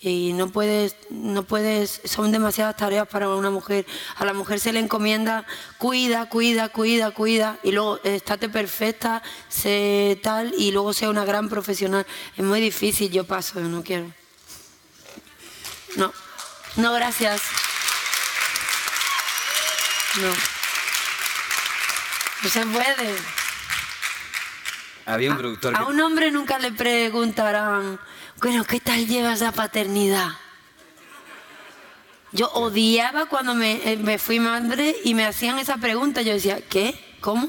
y 0.00 0.34
no 0.34 0.48
puedes, 0.50 0.94
no 1.10 1.42
puedes, 1.42 2.00
son 2.04 2.30
demasiadas 2.30 2.76
tareas 2.76 3.08
para 3.08 3.28
una 3.28 3.50
mujer. 3.50 3.86
A 4.16 4.24
la 4.24 4.34
mujer 4.34 4.60
se 4.60 4.72
le 4.72 4.78
encomienda, 4.78 5.44
cuida, 5.78 6.28
cuida, 6.28 6.68
cuida, 6.68 7.10
cuida, 7.10 7.58
y 7.64 7.72
luego 7.72 7.98
estate 8.04 8.48
perfecta, 8.48 9.22
sé 9.48 10.20
tal, 10.22 10.54
y 10.56 10.70
luego 10.70 10.92
sea 10.92 11.10
una 11.10 11.24
gran 11.24 11.48
profesional. 11.48 12.06
Es 12.36 12.44
muy 12.44 12.60
difícil, 12.60 13.10
yo 13.10 13.24
paso, 13.24 13.58
yo 13.58 13.68
no 13.68 13.82
quiero. 13.82 14.12
No, 15.96 16.12
no, 16.76 16.92
gracias. 16.92 17.65
No. 20.20 20.28
No 22.42 22.48
se 22.48 22.66
puede. 22.66 23.16
Había 25.04 25.30
un 25.30 25.36
productor 25.36 25.76
a, 25.76 25.84
un 25.84 26.00
hombre 26.00 26.30
nunca 26.30 26.58
le 26.58 26.72
preguntarán, 26.72 28.00
bueno, 28.40 28.64
¿qué 28.64 28.80
tal 28.80 29.06
llevas 29.06 29.40
la 29.40 29.52
paternidad? 29.52 30.30
Yo 32.32 32.48
odiaba 32.52 33.26
cuando 33.26 33.54
me, 33.54 33.92
eh, 33.92 33.96
me, 33.96 34.18
fui 34.18 34.40
madre 34.40 34.96
y 35.04 35.14
me 35.14 35.24
hacían 35.24 35.58
esa 35.58 35.76
pregunta. 35.76 36.22
Yo 36.22 36.32
decía, 36.32 36.60
¿qué? 36.60 36.98
¿Cómo? 37.20 37.48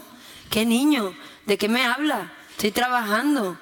¿Qué 0.49 0.65
niño? 0.65 1.15
¿De 1.45 1.57
qué 1.57 1.67
me 1.67 1.85
habla? 1.85 2.31
Estoy 2.51 2.71
trabajando. 2.71 3.57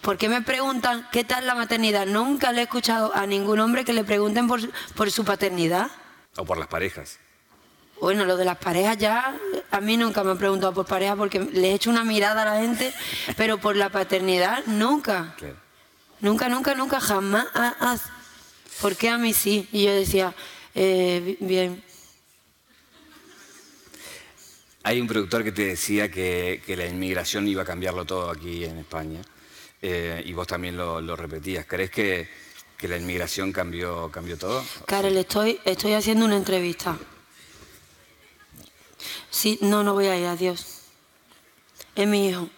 ¿Por 0.00 0.16
qué 0.16 0.28
me 0.28 0.42
preguntan 0.42 1.08
qué 1.10 1.24
tal 1.24 1.46
la 1.46 1.54
maternidad? 1.54 2.06
Nunca 2.06 2.52
le 2.52 2.60
he 2.60 2.64
escuchado 2.64 3.14
a 3.14 3.26
ningún 3.26 3.58
hombre 3.58 3.84
que 3.84 3.92
le 3.92 4.04
pregunten 4.04 4.46
por, 4.46 4.60
por 4.94 5.10
su 5.10 5.24
paternidad. 5.24 5.90
O 6.36 6.44
por 6.44 6.58
las 6.58 6.68
parejas. 6.68 7.18
Bueno, 8.04 8.26
lo 8.26 8.36
de 8.36 8.44
las 8.44 8.58
parejas 8.58 8.98
ya, 8.98 9.34
a 9.70 9.80
mí 9.80 9.96
nunca 9.96 10.22
me 10.22 10.32
han 10.32 10.36
preguntado 10.36 10.74
por 10.74 10.84
pareja 10.84 11.16
porque 11.16 11.40
le 11.40 11.70
he 11.70 11.72
hecho 11.72 11.88
una 11.88 12.04
mirada 12.04 12.42
a 12.42 12.44
la 12.44 12.60
gente, 12.60 12.92
pero 13.34 13.56
por 13.56 13.76
la 13.76 13.88
paternidad 13.88 14.62
nunca. 14.66 15.34
Nunca, 16.20 16.50
nunca, 16.50 16.74
nunca, 16.74 17.00
jamás. 17.00 17.46
¿Por 18.82 18.94
qué 18.94 19.08
a 19.08 19.16
mí 19.16 19.32
sí? 19.32 19.66
Y 19.72 19.84
yo 19.84 19.94
decía, 19.94 20.34
eh, 20.74 21.38
bien. 21.40 21.82
Hay 24.82 25.00
un 25.00 25.06
productor 25.06 25.42
que 25.42 25.52
te 25.52 25.64
decía 25.64 26.10
que, 26.10 26.60
la 26.76 26.84
inmigración 26.84 27.48
iba 27.48 27.62
a 27.62 27.64
cambiarlo 27.64 28.04
todo 28.04 28.30
aquí 28.30 28.66
en 28.66 28.80
España, 28.80 29.22
eh, 29.80 30.22
y 30.26 30.34
vos 30.34 30.46
también 30.46 30.76
lo, 30.76 31.16
repetías. 31.16 31.64
¿Crees 31.64 31.90
que, 31.90 32.28
que, 32.76 32.86
la 32.86 32.98
inmigración 32.98 33.50
cambió, 33.50 34.10
cambió 34.10 34.36
todo? 34.36 34.62
Karel, 34.84 35.16
estoy, 35.16 35.58
estoy 35.64 35.94
haciendo 35.94 36.26
una 36.26 36.36
entrevista. 36.36 36.98
Sí, 39.34 39.58
no, 39.60 39.82
no 39.82 39.94
voy 39.94 40.06
a 40.06 40.16
ir, 40.16 40.26
adiós. 40.26 40.82
Es 41.96 42.06
mi 42.06 42.28
hijo. 42.28 42.48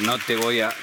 No 0.00 0.18
te 0.18 0.36
voy 0.36 0.60
a 0.60 0.74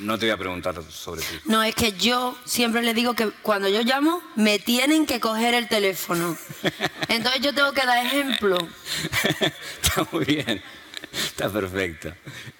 no 0.00 0.18
te 0.18 0.26
voy 0.26 0.32
a 0.32 0.36
preguntar 0.36 0.82
sobre 0.90 1.22
ti. 1.22 1.38
No, 1.44 1.62
es 1.62 1.76
que 1.76 1.92
yo 1.92 2.36
siempre 2.44 2.82
le 2.82 2.94
digo 2.94 3.14
que 3.14 3.30
cuando 3.30 3.68
yo 3.68 3.82
llamo 3.82 4.20
me 4.34 4.58
tienen 4.58 5.06
que 5.06 5.20
coger 5.20 5.54
el 5.54 5.68
teléfono. 5.68 6.36
Entonces 7.08 7.42
yo 7.42 7.54
tengo 7.54 7.72
que 7.72 7.86
dar 7.86 8.04
ejemplo. 8.04 8.58
Está 9.82 10.06
muy 10.10 10.24
bien. 10.24 10.60
Está 11.12 11.50
perfecto. 11.50 12.14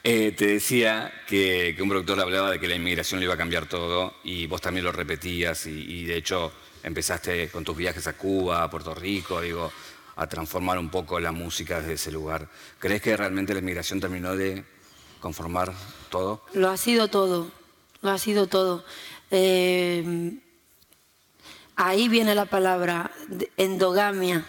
Eh, 0.04 0.32
te 0.32 0.46
decía 0.46 1.10
que, 1.26 1.74
un 1.80 1.88
productor 1.88 2.20
hablaba 2.20 2.50
de 2.50 2.60
que 2.60 2.68
la 2.68 2.74
inmigración 2.74 3.18
le 3.18 3.24
iba 3.24 3.34
a 3.34 3.38
cambiar 3.38 3.66
todo 3.66 4.16
y 4.24 4.46
vos 4.46 4.60
también 4.60 4.84
lo 4.84 4.92
repetías 4.92 5.66
y, 5.66 6.04
de 6.04 6.16
hecho 6.16 6.52
empezaste 6.82 7.48
con 7.48 7.64
tus 7.64 7.76
viajes 7.76 8.06
a 8.08 8.14
Cuba, 8.14 8.64
a 8.64 8.68
Puerto 8.68 8.92
Rico, 8.94 9.40
digo, 9.40 9.72
a 10.16 10.26
transformar 10.26 10.78
un 10.78 10.90
poco 10.90 11.20
la 11.20 11.32
música 11.32 11.80
desde 11.80 11.94
ese 11.94 12.12
lugar. 12.12 12.48
¿Crees 12.78 13.00
que 13.00 13.16
realmente 13.16 13.54
la 13.54 13.60
inmigración 13.60 14.00
terminó 14.00 14.34
de 14.34 14.64
conformar 15.20 15.72
todo? 16.10 16.44
Lo 16.52 16.68
ha 16.70 16.76
sido 16.76 17.08
todo, 17.08 17.50
lo 18.02 18.10
ha 18.10 18.18
sido 18.18 18.48
todo. 18.48 18.84
Eh, 19.30 20.32
ahí 21.76 22.08
viene 22.08 22.34
la 22.34 22.46
palabra 22.46 23.12
endogamia, 23.56 24.44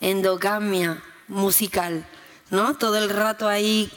endogamia 0.00 1.02
musical, 1.26 2.06
¿no? 2.52 2.74
Todo 2.74 2.98
el 2.98 3.08
rato 3.08 3.48
ahí, 3.48 3.90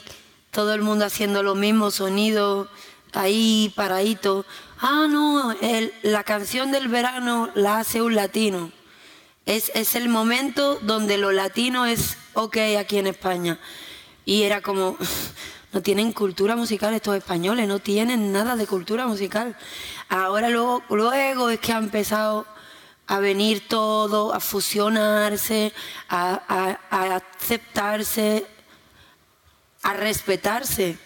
todo 0.50 0.72
el 0.72 0.80
mundo 0.80 1.04
haciendo 1.04 1.42
lo 1.42 1.54
mismo, 1.54 1.90
sonido, 1.92 2.68
ahí 3.12 3.72
paradito. 3.76 4.46
Ah, 4.80 5.06
no, 5.08 5.54
la 6.02 6.24
canción 6.24 6.72
del 6.72 6.88
verano 6.88 7.50
la 7.54 7.78
hace 7.78 8.00
un 8.02 8.16
latino. 8.16 8.72
Es, 9.44 9.70
es 9.74 9.94
el 9.94 10.08
momento 10.08 10.78
donde 10.82 11.18
lo 11.18 11.32
latino 11.32 11.84
es 11.86 12.16
ok 12.32 12.56
aquí 12.78 12.96
en 12.96 13.06
España. 13.06 13.60
Y 14.24 14.42
era 14.42 14.62
como, 14.62 14.96
no 15.72 15.82
tienen 15.82 16.12
cultura 16.12 16.56
musical 16.56 16.94
estos 16.94 17.14
españoles, 17.14 17.68
no 17.68 17.78
tienen 17.78 18.32
nada 18.32 18.56
de 18.56 18.66
cultura 18.66 19.06
musical. 19.06 19.54
Ahora 20.08 20.48
luego, 20.48 20.82
luego 20.88 21.50
es 21.50 21.60
que 21.60 21.74
ha 21.74 21.78
empezado 21.78 22.46
a 23.06 23.20
venir 23.20 23.68
todo, 23.68 24.34
a 24.34 24.40
fusionarse, 24.40 25.72
a, 26.08 26.78
aceptarse, 26.90 28.46
a 29.82 29.92
respetarse. 29.92 30.98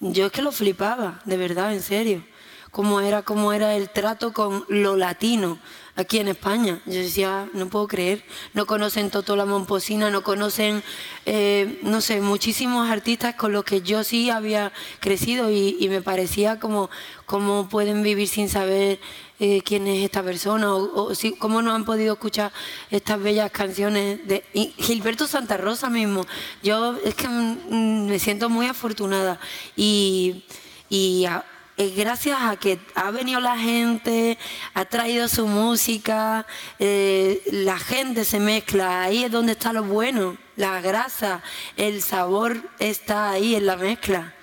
Yo 0.00 0.26
es 0.26 0.32
que 0.32 0.42
lo 0.42 0.52
flipaba, 0.52 1.20
de 1.24 1.36
verdad, 1.36 1.72
en 1.72 1.82
serio. 1.82 2.24
Cómo 2.70 3.00
era, 3.00 3.22
cómo 3.22 3.52
era 3.52 3.74
el 3.74 3.90
trato 3.90 4.32
con 4.32 4.64
lo 4.68 4.96
latino 4.96 5.58
aquí 5.96 6.18
en 6.18 6.28
España. 6.28 6.80
Yo 6.86 6.94
decía, 6.94 7.48
no 7.52 7.68
puedo 7.68 7.86
creer, 7.86 8.24
no 8.52 8.66
conocen 8.66 9.10
Toto 9.10 9.36
la 9.36 9.44
Momposina, 9.44 10.10
no 10.10 10.22
conocen, 10.22 10.82
eh, 11.26 11.78
no 11.82 12.00
sé, 12.00 12.20
muchísimos 12.20 12.90
artistas 12.90 13.34
con 13.34 13.52
los 13.52 13.64
que 13.64 13.82
yo 13.82 14.02
sí 14.04 14.30
había 14.30 14.72
crecido 15.00 15.50
y, 15.50 15.88
me 15.88 16.02
parecía 16.02 16.58
como 16.58 16.90
cómo 17.26 17.68
pueden 17.68 18.02
vivir 18.02 18.26
sin 18.26 18.48
saber 18.48 18.98
eh, 19.38 19.60
quién 19.64 19.86
es 19.86 20.02
esta 20.02 20.22
persona 20.22 20.74
o, 20.74 21.12
cómo 21.38 21.62
no 21.62 21.72
han 21.72 21.84
podido 21.84 22.14
escuchar 22.14 22.52
estas 22.90 23.22
bellas 23.22 23.50
canciones 23.52 24.26
de 24.26 24.42
Gilberto 24.78 25.26
Santa 25.26 25.56
Rosa 25.56 25.88
mismo. 25.90 26.26
Yo 26.62 26.96
es 27.04 27.14
que 27.14 27.28
mm, 27.28 28.06
me 28.08 28.18
siento 28.18 28.48
muy 28.48 28.66
afortunada 28.66 29.38
y, 29.76 30.44
y 30.88 31.26
es 31.76 31.96
gracias 31.96 32.38
a 32.40 32.56
que 32.56 32.78
ha 32.94 33.10
venido 33.10 33.40
la 33.40 33.58
gente, 33.58 34.38
ha 34.74 34.84
traído 34.84 35.28
su 35.28 35.46
música, 35.46 36.46
eh, 36.78 37.42
la 37.50 37.78
gente 37.78 38.24
se 38.24 38.38
mezcla, 38.38 39.02
ahí 39.02 39.24
es 39.24 39.30
donde 39.30 39.52
está 39.52 39.72
lo 39.72 39.82
bueno, 39.82 40.36
la 40.56 40.80
grasa, 40.80 41.42
el 41.76 42.02
sabor 42.02 42.56
está 42.78 43.30
ahí 43.30 43.56
en 43.56 43.66
la 43.66 43.76
mezcla. 43.76 44.34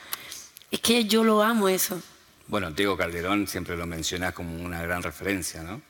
Es 0.70 0.80
que 0.82 1.06
yo 1.06 1.24
lo 1.24 1.42
amo 1.42 1.70
eso. 1.70 2.02
Bueno, 2.48 2.72
Diego 2.72 2.98
Calderón 2.98 3.48
siempre 3.48 3.78
lo 3.78 3.86
mencionas 3.86 4.34
como 4.34 4.62
una 4.62 4.82
gran 4.82 5.02
referencia, 5.02 5.64
¿no? 5.64 5.82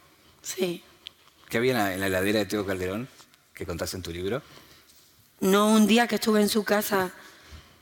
Sí. 0.44 0.84
¿Qué 1.50 1.58
había 1.58 1.94
en 1.94 2.00
la, 2.00 2.08
heladera 2.08 2.40
de 2.40 2.46
Diego 2.46 2.66
Calderón 2.66 3.08
que 3.54 3.66
contaste 3.66 3.98
en 3.98 4.04
tu 4.04 4.12
libro? 4.12 4.44
No, 5.40 5.70
un 5.70 5.88
día 5.88 6.08
que 6.08 6.16
estuve 6.16 6.40
en 6.40 6.50
su 6.50 6.64
casa, 6.64 7.12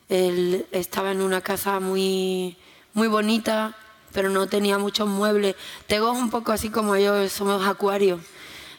él 0.07 0.65
estaba 0.71 1.11
en 1.11 1.21
una 1.21 1.41
casa 1.41 1.81
muy 1.81 2.57
muy 2.99 3.07
bonita, 3.07 3.73
pero 4.11 4.29
no 4.29 4.47
tenía 4.47 4.77
muchos 4.77 5.07
muebles. 5.07 5.55
Tego 5.87 6.11
es 6.11 6.19
un 6.19 6.29
poco 6.29 6.51
así 6.51 6.69
como 6.69 6.97
yo, 6.97 7.29
somos 7.29 7.65
acuarios. 7.65 8.19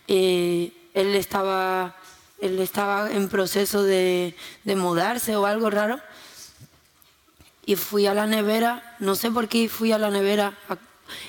él, 0.06 0.72
estaba, 0.94 1.96
él 2.38 2.58
estaba 2.58 3.10
en 3.10 3.30
proceso 3.30 3.82
de, 3.82 4.36
de 4.64 4.76
mudarse 4.76 5.36
o 5.36 5.46
algo 5.46 5.70
raro. 5.70 5.98
Y 7.64 7.76
fui 7.76 8.06
a 8.06 8.12
la 8.12 8.26
nevera, 8.26 8.94
no 8.98 9.14
sé 9.14 9.30
por 9.30 9.48
qué 9.48 9.70
fui 9.70 9.90
a 9.90 9.96
la 9.96 10.10
nevera, 10.10 10.52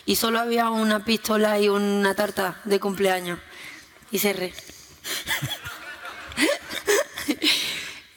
y 0.06 0.18
solo 0.18 0.42
había 0.42 0.70
una 0.70 1.06
pistola 1.06 1.62
y 1.62 1.70
una 1.70 2.14
tarta 2.14 2.60
de 2.66 2.78
cumpleaños. 2.78 3.40
Y 4.12 4.20
cerré. 4.20 4.54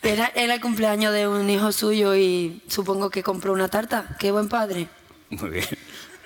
Era, 0.04 0.26
el 0.26 0.60
cumpleaños 0.60 1.12
de 1.12 1.26
un 1.26 1.48
hijo 1.48 1.72
suyo 1.72 2.14
y 2.14 2.62
supongo 2.68 3.10
que 3.10 3.22
compró 3.22 3.52
una 3.52 3.68
tarta. 3.68 4.16
Qué 4.18 4.30
buen 4.30 4.48
padre. 4.48 4.88
Muy 5.30 5.50
bien. 5.50 5.66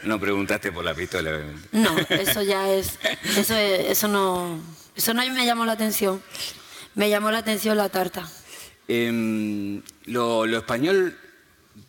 No 0.02 0.18
preguntaste 0.18 0.72
por 0.72 0.84
la 0.84 0.94
pistola, 0.94 1.30
obviamente. 1.30 1.68
No, 1.72 1.96
eso 2.10 2.42
ya 2.42 2.70
es. 2.70 2.98
Eso, 3.36 3.54
eso 3.54 4.08
no. 4.08 4.60
Eso 4.94 5.14
no 5.14 5.22
me 5.32 5.46
llamó 5.46 5.64
la 5.64 5.72
atención. 5.72 6.22
Me 6.94 7.08
llamó 7.08 7.30
la 7.30 7.38
atención 7.38 7.76
la 7.76 7.88
tarta. 7.88 8.28
Em, 8.88 9.82
lo, 10.06 10.44
español 10.46 11.16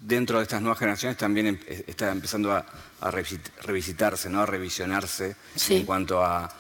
dentro 0.01 0.37
de 0.37 0.43
estas 0.43 0.61
nuevas 0.61 0.77
generaciones 0.77 1.17
también 1.17 1.47
em, 1.47 1.59
está 1.87 2.11
empezando 2.11 2.51
a, 2.51 2.65
revisitarse, 3.63 4.29
¿no? 4.29 4.41
a 4.41 4.45
revisionarse 4.45 5.35
en 5.69 5.85
cuanto 5.85 6.23
a 6.23 6.53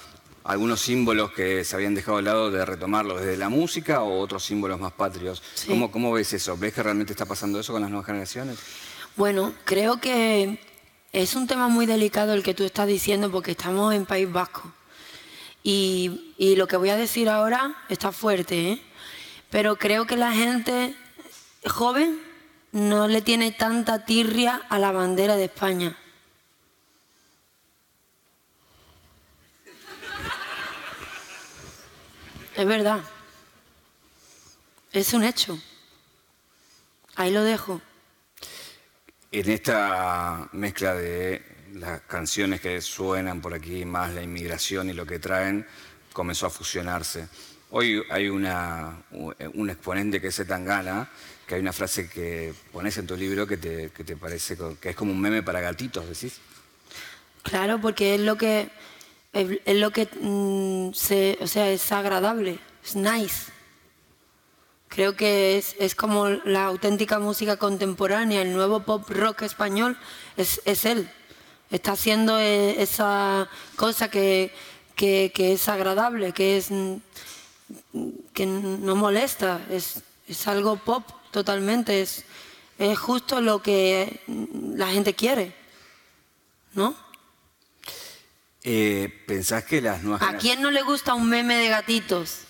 algunos 0.49 0.81
símbolos 0.81 1.31
que 1.31 1.63
se 1.63 1.75
habían 1.75 1.93
dejado 1.93 2.17
de 2.17 2.23
lado 2.23 2.49
de 2.49 2.65
retomarlos 2.65 3.19
desde 3.19 3.37
la 3.37 3.49
música 3.49 4.01
o 4.01 4.19
otros 4.19 4.43
símbolos 4.43 4.79
más 4.79 4.91
patrios. 4.91 5.43
¿Cómo, 5.67 5.91
¿Cómo 5.91 6.11
ves 6.11 6.33
eso? 6.33 6.57
¿Ves 6.57 6.73
que 6.73 6.81
realmente 6.81 7.13
está 7.13 7.27
pasando 7.27 7.59
eso 7.59 7.71
con 7.71 7.83
las 7.83 7.91
nuevas 7.91 8.07
generaciones? 8.07 8.57
Bueno, 9.15 9.53
creo 9.63 10.01
que 10.01 10.59
es 11.13 11.35
un 11.35 11.45
tema 11.45 11.67
muy 11.67 11.85
delicado 11.85 12.33
el 12.33 12.41
que 12.41 12.55
tú 12.55 12.63
estás 12.63 12.87
diciendo 12.87 13.29
porque 13.29 13.51
estamos 13.51 13.93
en 13.93 14.07
País 14.07 14.31
Vasco. 14.31 14.73
Y, 15.61 16.33
y 16.39 16.55
lo 16.55 16.67
que 16.67 16.77
voy 16.77 16.89
a 16.89 16.95
decir 16.95 17.29
ahora 17.29 17.75
está 17.87 18.11
fuerte, 18.11 18.71
¿eh? 18.71 18.81
pero 19.51 19.75
creo 19.75 20.07
que 20.07 20.17
la 20.17 20.31
gente 20.31 20.95
joven 21.67 22.19
no 22.71 23.07
le 23.07 23.21
tiene 23.21 23.51
tanta 23.51 24.03
tirria 24.03 24.63
a 24.67 24.79
la 24.79 24.91
bandera 24.91 25.35
de 25.35 25.45
España. 25.45 25.95
Es 32.59 32.65
verdad. 32.65 32.99
Es 34.91 35.13
un 35.13 35.23
hecho. 35.23 35.57
Ahí 37.15 37.31
lo 37.31 37.41
dejo. 37.41 37.79
En 39.31 39.49
esta 39.49 40.49
mezcla 40.51 40.93
de 40.93 41.41
las 41.75 42.01
canciones 42.01 42.59
que 42.59 42.81
suenan 42.81 43.39
por 43.39 43.53
aquí, 43.53 43.85
más 43.85 44.13
la 44.13 44.21
inmigración 44.21 44.89
y 44.89 44.93
lo 44.93 45.05
que 45.05 45.19
traen, 45.19 45.65
comenzó 46.11 46.47
a 46.47 46.49
fusionarse. 46.49 47.29
Hoy 47.69 48.03
hay 48.09 48.27
una, 48.27 49.03
un 49.53 49.69
exponente 49.69 50.19
que 50.19 50.27
es 50.27 50.45
Tangana, 50.45 51.09
que 51.47 51.55
hay 51.55 51.61
una 51.61 51.71
frase 51.71 52.09
que 52.09 52.53
pones 52.73 52.97
en 52.97 53.07
tu 53.07 53.15
libro 53.15 53.47
que 53.47 53.55
te, 53.55 53.91
que 53.91 54.03
te 54.03 54.17
parece 54.17 54.57
que 54.81 54.89
es 54.89 54.95
como 54.97 55.13
un 55.13 55.21
meme 55.21 55.43
para 55.43 55.61
gatitos, 55.61 56.09
¿decís? 56.09 56.41
Claro, 57.41 57.79
porque 57.79 58.15
es 58.15 58.21
lo 58.21 58.37
que 58.37 58.69
es, 59.33 59.75
lo 59.75 59.91
que 59.91 60.07
mm, 60.21 60.93
se, 60.93 61.37
o 61.41 61.47
sea, 61.47 61.69
es 61.69 61.91
agradable, 61.91 62.59
es 62.83 62.95
nice. 62.95 63.51
Creo 64.87 65.15
que 65.15 65.57
es, 65.57 65.75
es, 65.79 65.93
como 65.93 66.29
la 66.29 66.65
auténtica 66.65 67.19
música 67.19 67.57
contemporánea, 67.57 68.41
el 68.41 68.53
nuevo 68.53 68.81
pop 68.81 69.07
rock 69.09 69.43
español, 69.43 69.97
es, 70.35 70.61
es 70.65 70.85
él. 70.85 71.09
Está 71.69 71.91
haciendo 71.91 72.39
eh, 72.39 72.81
esa 72.81 73.47
cosa 73.75 74.09
que, 74.09 74.51
que, 74.95 75.31
que, 75.33 75.53
es 75.53 75.69
agradable, 75.69 76.31
que, 76.33 76.57
es, 76.57 76.71
mm, 76.71 76.95
que 78.33 78.45
no 78.47 78.95
molesta, 78.95 79.61
es, 79.69 80.01
es 80.27 80.47
algo 80.47 80.77
pop 80.77 81.03
totalmente, 81.29 82.01
es, 82.01 82.25
es 82.79 82.97
justo 82.97 83.41
lo 83.41 83.61
que 83.61 84.21
la 84.75 84.87
gente 84.87 85.13
quiere, 85.13 85.53
¿no? 86.73 86.95
Eh, 88.63 89.23
¿Pensás 89.25 89.63
que 89.63 89.81
las 89.81 90.03
nuevas 90.03 90.21
¿A 90.21 90.37
quién 90.37 90.61
no 90.61 90.69
le 90.69 90.81
gusta 90.81 91.13
un 91.13 91.29
meme 91.29 91.55
de 91.55 91.69
gatitos? 91.69 92.41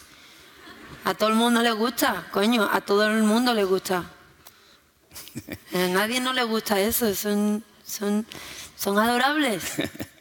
A 1.03 1.13
todo 1.13 1.29
el 1.29 1.35
mundo 1.35 1.61
le 1.61 1.71
gusta, 1.71 2.27
coño, 2.31 2.67
a 2.71 2.81
todo 2.81 3.07
el 3.07 3.23
mundo 3.23 3.53
le 3.53 3.63
gusta. 3.63 4.11
A 5.73 5.87
nadie 5.87 6.19
no 6.19 6.33
le 6.33 6.43
gusta 6.43 6.79
eso, 6.79 7.13
son, 7.15 7.63
son, 7.85 8.25
son 8.75 8.97
adorables. 8.97 9.63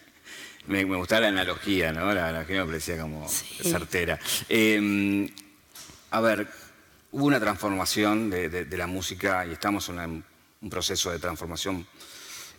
me, 0.66 0.85
me 0.85 0.96
gustaba 0.96 1.22
la 1.22 1.29
analogía, 1.29 1.92
¿no? 1.92 2.12
La 2.12 2.29
analogía 2.29 2.61
me 2.61 2.66
parecía 2.66 3.01
como 3.01 3.27
certera. 3.29 4.18
Em, 4.48 5.29
a 6.11 6.20
ver, 6.20 6.48
hubo 7.12 7.24
una 7.24 7.40
transformación 7.40 8.31
de, 8.31 8.66
la 8.70 8.87
música 8.87 9.46
y 9.46 9.53
estamos 9.53 9.88
en 9.88 10.24
un 10.61 10.70
proceso 10.70 11.11
de 11.11 11.18
transformación 11.18 11.87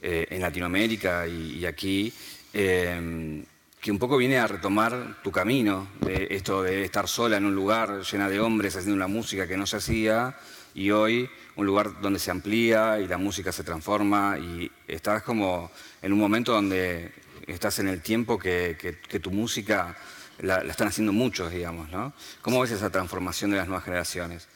eh, 0.01 0.27
en 0.29 0.41
Latinoamérica 0.41 1.27
y 1.27 1.65
aquí. 1.65 2.11
Em, 2.53 3.45
que 3.79 3.91
un 3.91 3.99
poco 3.99 4.17
viene 4.17 4.38
a 4.38 4.47
retomar 4.47 5.21
tu 5.23 5.31
camino, 5.31 5.88
de 6.01 6.27
esto 6.31 6.63
de 6.63 6.83
estar 6.83 7.07
sola 7.07 7.38
en 7.38 7.45
un 7.45 7.55
lugar 7.55 8.01
llena 8.01 8.27
de 8.27 8.39
hombres 8.39 8.75
haciendo 8.75 8.95
una 8.95 9.07
música 9.07 9.47
que 9.47 9.55
no 9.55 9.65
se 9.65 9.77
hacía 9.77 10.35
y 10.73 10.91
hoy 10.91 11.29
un 11.55 11.65
lugar 11.65 12.01
donde 12.01 12.19
se 12.19 12.31
amplía 12.31 12.99
y 12.99 13.07
la 13.07 13.17
música 13.17 13.51
se 13.51 13.63
transforma 13.63 14.38
y 14.38 14.69
estás 14.88 15.23
como 15.23 15.71
en 16.01 16.12
un 16.12 16.19
momento 16.19 16.51
donde 16.51 17.13
estás 17.47 17.79
en 17.79 17.88
el 17.88 18.01
tiempo 18.01 18.38
que, 18.38 18.97
tu 19.21 19.31
música 19.31 19.95
la, 20.39 20.59
están 20.59 20.89
haciendo 20.89 21.13
muchos, 21.13 21.51
digamos, 21.51 21.89
¿no? 21.89 22.13
¿Cómo 22.41 22.59
ves 22.62 22.71
esa 22.71 22.89
transformación 22.89 23.51
de 23.51 23.57
las 23.57 23.67
nuevas 23.67 23.85
generaciones? 23.85 24.47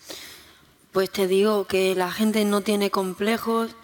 Pues 0.92 1.10
te 1.10 1.28
digo 1.28 1.66
que 1.66 1.96
la 1.96 2.12
gente 2.12 2.46
no 2.46 2.62
tiene 2.62 2.92
complejos, 2.92 3.76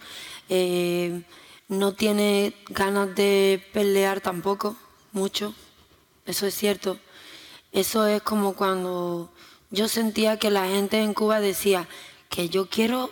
eh, 0.50 1.22
no 1.69 1.93
tiene 1.93 2.55
ganas 2.69 3.15
de 3.15 3.65
pelear 3.71 4.19
tampoco, 4.19 4.75
mucho. 5.13 5.53
Eso 6.25 6.45
es 6.45 6.55
cierto. 6.55 6.99
Eso 7.71 8.08
es 8.08 8.21
como 8.23 8.53
cuando 8.53 9.32
yo 9.69 9.88
sentía 9.88 10.38
que 10.38 10.49
la 10.49 10.65
gente 10.65 10.99
en 11.01 11.13
Cuba 11.13 11.39
decía 11.39 11.88
que 12.27 12.49
yo 12.49 12.67
quiero 12.69 13.12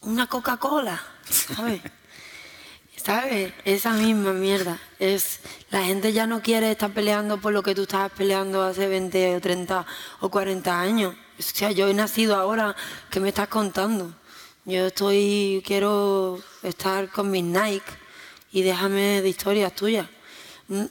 una 0.00 0.26
Coca-Cola, 0.26 1.02
¿sabes? 1.30 1.80
¿Sabes? 2.96 3.52
Esa 3.64 3.92
misma 3.92 4.32
mierda. 4.32 4.80
Es, 4.98 5.38
la 5.70 5.84
gente 5.84 6.12
ya 6.12 6.26
no 6.26 6.42
quiere 6.42 6.72
estar 6.72 6.92
peleando 6.92 7.40
por 7.40 7.52
lo 7.52 7.62
que 7.62 7.72
tú 7.72 7.82
estabas 7.82 8.10
peleando 8.10 8.64
hace 8.64 8.88
20 8.88 9.36
o 9.36 9.40
30 9.40 9.86
o 10.20 10.28
40 10.28 10.80
años. 10.80 11.14
O 11.38 11.42
sea, 11.42 11.70
yo 11.70 11.86
he 11.86 11.94
nacido 11.94 12.34
ahora, 12.34 12.74
¿qué 13.10 13.20
me 13.20 13.28
estás 13.28 13.46
contando? 13.46 14.12
Yo 14.68 14.86
estoy, 14.86 15.62
quiero 15.64 16.40
estar 16.64 17.08
con 17.08 17.30
mis 17.30 17.44
Nike 17.44 17.84
y 18.50 18.62
déjame 18.62 19.22
de 19.22 19.28
historias 19.28 19.72
tuyas. 19.72 20.08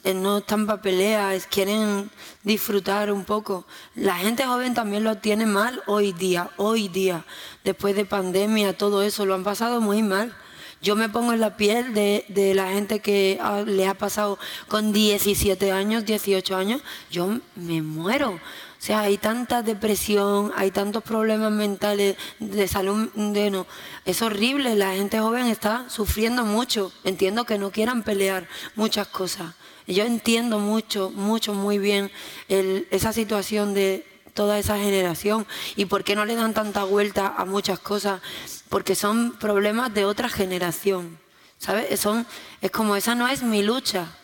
Eh, 0.05 0.13
no 0.13 0.37
están 0.37 0.65
para 0.65 0.81
peleas, 0.81 1.45
quieren 1.45 2.09
disfrutar 2.43 3.11
un 3.11 3.25
poco. 3.25 3.65
La 3.95 4.15
gente 4.15 4.45
joven 4.45 4.73
también 4.73 5.03
lo 5.03 5.17
tiene 5.17 5.45
mal 5.45 5.83
hoy 5.87 6.13
día, 6.13 6.51
hoy 6.55 6.87
día. 6.87 7.25
Después 7.65 7.97
de 7.97 8.05
pandemia, 8.05 8.77
todo 8.77 9.03
eso, 9.03 9.25
lo 9.25 9.35
han 9.35 9.43
pasado 9.43 9.81
muy 9.81 10.01
mal. 10.01 10.33
Yo 10.81 10.95
me 10.95 11.09
pongo 11.09 11.33
en 11.33 11.41
la 11.41 11.57
piel 11.57 11.93
de, 11.93 12.53
la 12.55 12.69
gente 12.69 13.01
que 13.01 13.41
le 13.65 13.87
ha 13.87 13.93
pasado 13.93 14.39
con 14.69 14.93
17 14.93 15.73
años, 15.73 16.05
18 16.05 16.55
años, 16.55 16.81
yo 17.11 17.39
me 17.57 17.81
muero. 17.81 18.39
O 18.85 18.87
sea, 18.87 18.99
hay 18.99 19.17
tanta 19.17 19.63
depresión, 19.63 20.51
hay 20.55 20.69
tantos 20.69 21.01
problemas 21.01 21.51
mentales 21.51 22.17
de 22.37 22.67
salud, 22.67 23.09
de 23.15 23.49
no. 23.49 23.65
Es 24.05 24.21
horrible, 24.21 24.75
la 24.75 24.93
gente 24.93 25.17
joven 25.17 25.47
está 25.47 25.89
sufriendo 25.89 26.45
mucho. 26.45 26.91
Entiendo 27.03 27.45
que 27.45 27.57
no 27.57 27.71
quieran 27.71 28.03
pelear 28.03 28.47
muchas 28.75 29.07
cosas 29.07 29.55
yo 29.87 30.03
entiendo 30.03 30.59
mucho, 30.59 31.09
mucho, 31.09 31.55
muy 31.55 31.79
bien 31.79 32.11
esa 32.47 33.11
situación 33.11 33.73
de 33.73 34.05
toda 34.35 34.59
esa 34.59 34.77
generación 34.77 35.47
y 35.75 35.85
por 35.85 36.03
qué 36.03 36.15
no 36.15 36.25
le 36.25 36.35
dan 36.35 36.53
tanta 36.53 36.83
vuelta 36.83 37.33
a 37.35 37.45
muchas 37.45 37.79
cosas, 37.79 38.21
porque 38.69 38.93
son 38.93 39.31
problemas 39.39 39.91
de 39.95 40.05
otra 40.05 40.29
generación, 40.29 41.17
¿sabes? 41.57 41.99
Son, 41.99 42.27
es 42.61 42.69
como 42.69 42.95
esa 42.95 43.15
no 43.15 43.27
es 43.27 43.41
mi 43.41 43.63
lucha 43.63 44.15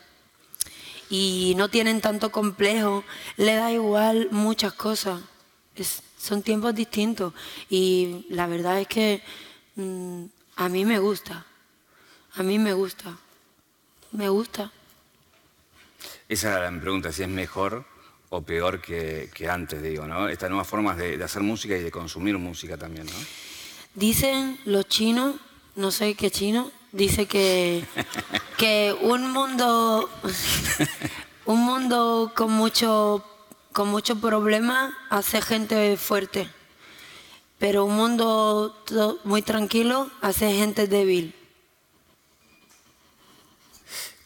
y 1.12 1.52
no 1.58 1.68
tienen 1.68 2.00
tanto 2.00 2.32
complejo, 2.32 3.04
le 3.36 3.54
da 3.54 3.70
igual 3.70 4.28
muchas 4.30 4.72
cosas, 4.72 5.20
son 6.16 6.42
tiempos 6.42 6.74
distintos 6.74 7.34
y 7.68 8.24
la 8.30 8.46
verdad 8.46 8.80
es 8.80 8.88
que 8.88 9.22
mm, 9.76 10.24
a 10.56 10.70
mí 10.70 10.86
me 10.86 10.98
gusta, 10.98 11.44
a 12.32 12.42
mí 12.42 12.58
me 12.58 12.72
gusta, 12.72 13.18
me 14.12 14.30
gusta. 14.30 14.72
Esa 16.30 16.56
era 16.56 16.70
la 16.70 16.80
pregunta, 16.80 17.12
si 17.12 17.24
es 17.24 17.28
mejor 17.28 17.84
o 18.30 18.40
peor 18.40 18.80
que, 18.80 19.28
antes, 19.50 19.82
digo, 19.82 20.06
¿no? 20.06 20.30
Estas 20.30 20.48
nuevas 20.48 20.66
formas 20.66 20.96
de, 20.96 21.22
hacer 21.22 21.42
música 21.42 21.76
y 21.76 21.82
de 21.82 21.90
consumir 21.90 22.38
música 22.38 22.78
también, 22.78 23.04
¿no? 23.04 23.12
Dicen 23.94 24.58
los 24.64 24.88
chinos, 24.88 25.36
no 25.76 25.90
sé 25.90 26.14
qué 26.14 26.30
chino, 26.30 26.70
dice 26.92 27.26
que, 27.26 27.84
que 28.58 28.94
un 29.00 29.32
mundo, 29.32 30.08
un 31.46 31.64
mundo 31.64 32.32
con 32.34 32.52
mucho, 32.52 33.24
con 33.72 33.88
mucho 33.88 34.20
problema 34.20 34.96
hace 35.10 35.42
gente 35.42 35.96
fuerte, 35.96 36.48
pero 37.58 37.84
un 37.84 37.96
mundo 37.96 38.76
muy 39.24 39.42
tranquilo 39.42 40.10
hace 40.20 40.52
gente 40.52 40.86
débil. 40.86 41.34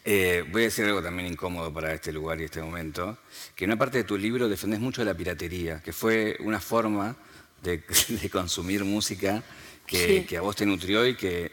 Eh, 0.08 0.44
voy 0.52 0.62
a 0.62 0.64
decir 0.66 0.84
algo 0.84 1.02
también 1.02 1.26
incómodo 1.26 1.72
para 1.72 1.92
este 1.92 2.12
lugar 2.12 2.40
y 2.40 2.44
este 2.44 2.62
momento, 2.62 3.18
que 3.56 3.64
en 3.64 3.70
una 3.70 3.78
parte 3.78 3.98
de 3.98 4.04
tu 4.04 4.16
libro 4.16 4.48
defendes 4.48 4.78
mucho 4.78 5.00
de 5.00 5.06
la 5.06 5.16
piratería, 5.16 5.82
que 5.82 5.92
fue 5.92 6.36
una 6.38 6.60
forma 6.60 7.16
de, 7.60 7.82
consumir 8.30 8.84
música 8.84 9.42
que, 9.84 10.24
a 10.38 10.40
vos 10.42 10.54
te 10.54 10.64
nutrió 10.64 11.04
y 11.04 11.16
que 11.16 11.50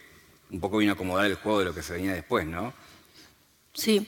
un 0.54 0.62
poco 0.62 0.78
vino 0.78 0.94
a 0.94 0.96
acomodar 0.96 1.26
el 1.26 1.36
juego 1.36 1.60
de 1.60 1.66
lo 1.66 1.76
que 1.76 1.84
se 1.84 1.94
venía 1.94 2.14
después, 2.14 2.46
¿no? 2.46 2.74
Sí, 3.74 4.08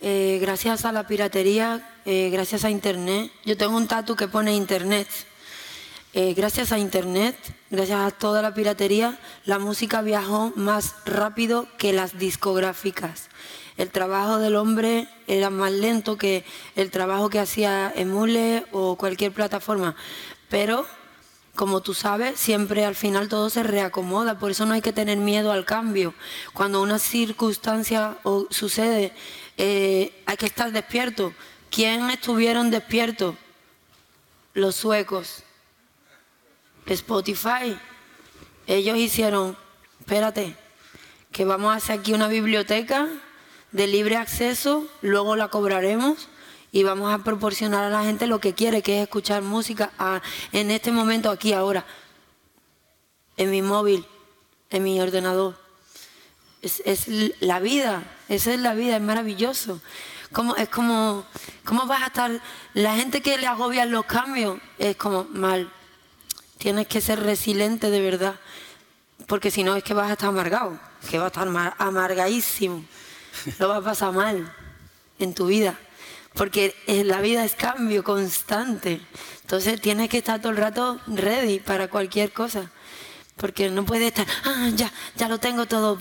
eh, 0.00 0.38
gracias 0.40 0.86
a 0.86 0.92
la 0.92 1.06
piratería, 1.06 1.98
eh, 2.06 2.30
gracias 2.32 2.64
a 2.64 2.70
Internet, 2.70 3.30
yo 3.44 3.58
tengo 3.58 3.76
un 3.76 3.86
tatu 3.86 4.16
que 4.16 4.28
pone 4.28 4.54
Internet. 4.54 5.08
gracias 6.14 6.72
a 6.72 6.78
Internet, 6.78 7.36
gracias 7.70 7.98
a 7.98 8.10
toda 8.10 8.42
la 8.42 8.52
piratería, 8.52 9.18
la 9.46 9.58
música 9.58 10.02
viajó 10.02 10.52
más 10.56 10.94
rápido 11.06 11.66
que 11.78 11.92
las 11.92 12.18
discográficas 12.18 13.30
el 13.76 13.90
trabajo 13.90 14.38
del 14.38 14.56
hombre 14.56 15.08
era 15.26 15.50
más 15.50 15.72
lento 15.72 16.16
que 16.16 16.44
el 16.76 16.90
trabajo 16.90 17.30
que 17.30 17.38
hacía 17.38 17.92
Emule 17.94 18.64
o 18.72 18.96
cualquier 18.96 19.32
plataforma. 19.32 19.96
Pero, 20.48 20.86
como 21.54 21.82
tú 21.82 21.92
sabes, 21.92 22.40
siempre 22.40 22.84
al 22.84 22.94
final 22.94 23.28
todo 23.28 23.50
se 23.50 23.62
reacomoda, 23.62 24.38
por 24.38 24.50
eso 24.50 24.64
no 24.64 24.72
hay 24.72 24.80
que 24.80 24.92
tener 24.92 25.18
miedo 25.18 25.52
al 25.52 25.64
cambio. 25.64 26.14
Cuando 26.54 26.80
una 26.80 26.98
circunstancia 26.98 28.16
sucede, 28.50 29.12
eh, 29.58 30.22
hay 30.24 30.36
que 30.36 30.46
estar 30.46 30.72
despierto. 30.72 31.34
¿Quién 31.70 32.08
estuvieron 32.10 32.70
despiertos? 32.70 33.34
Los 34.54 34.76
suecos. 34.76 35.44
Spotify. 36.86 37.78
Ellos 38.66 38.96
hicieron, 38.96 39.56
espérate, 40.00 40.56
que 41.32 41.44
vamos 41.44 41.72
a 41.72 41.76
hacer 41.76 42.00
aquí 42.00 42.14
una 42.14 42.28
biblioteca 42.28 43.08
de 43.72 43.86
libre 43.86 44.16
acceso, 44.16 44.86
luego 45.02 45.36
la 45.36 45.48
cobraremos 45.48 46.28
y 46.72 46.82
vamos 46.82 47.14
a 47.14 47.18
proporcionar 47.18 47.84
a 47.84 47.90
la 47.90 48.02
gente 48.02 48.26
lo 48.26 48.40
que 48.40 48.54
quiere, 48.54 48.82
que 48.82 48.96
es 48.96 49.02
escuchar 49.04 49.42
música 49.42 49.92
en 50.52 50.70
este 50.70 50.90
momento, 50.90 51.30
aquí, 51.30 51.52
ahora, 51.52 51.84
en 53.36 53.50
mi 53.50 53.62
móvil, 53.62 54.06
en 54.70 54.82
mi 54.82 55.00
ordenador. 55.00 55.60
Es, 56.62 57.08
la 57.40 57.60
vida, 57.60 58.02
esa 58.28 58.54
es 58.54 58.60
la 58.60 58.74
vida, 58.74 58.96
es 58.96 59.02
maravilloso. 59.02 59.80
Como, 60.32 60.56
es 60.56 60.68
como, 60.70 61.26
¿cómo 61.64 61.86
vas 61.86 62.02
a 62.02 62.06
estar? 62.06 62.40
La 62.72 62.96
gente 62.96 63.20
que 63.20 63.36
le 63.36 63.46
agobian 63.46 63.90
los 63.90 64.06
cambios 64.06 64.58
es 64.78 64.96
como 64.96 65.24
mal. 65.24 65.70
Tienes 66.56 66.86
que 66.86 67.02
ser 67.02 67.20
resiliente 67.20 67.90
de 67.90 68.00
verdad, 68.00 68.36
porque 69.26 69.50
si 69.50 69.62
no 69.62 69.76
es 69.76 69.84
que 69.84 69.92
vas 69.92 70.08
a 70.08 70.12
estar 70.12 70.30
amargado, 70.30 70.78
que 71.10 71.18
vas 71.18 71.36
a 71.36 71.42
estar 71.44 71.74
amargadísimo 71.78 72.84
lo 73.58 73.68
vas 73.68 73.78
a 73.78 73.82
pasar 73.82 74.12
mal 74.12 74.54
en 75.18 75.34
tu 75.34 75.46
vida, 75.46 75.78
porque 76.34 76.74
la 76.86 77.20
vida 77.20 77.44
es 77.44 77.54
cambio 77.54 78.02
constante. 78.04 79.00
Entonces 79.42 79.80
tienes 79.80 80.08
que 80.08 80.18
estar 80.18 80.40
todo 80.40 80.52
el 80.52 80.58
rato 80.58 81.00
ready 81.06 81.60
para 81.60 81.88
cualquier 81.88 82.32
cosa. 82.32 82.70
Porque 83.36 83.70
no 83.70 83.84
puedes 83.84 84.08
estar, 84.08 84.26
ah, 84.44 84.70
ya, 84.74 84.92
ya 85.16 85.28
lo 85.28 85.38
tengo 85.38 85.66
todo 85.66 85.98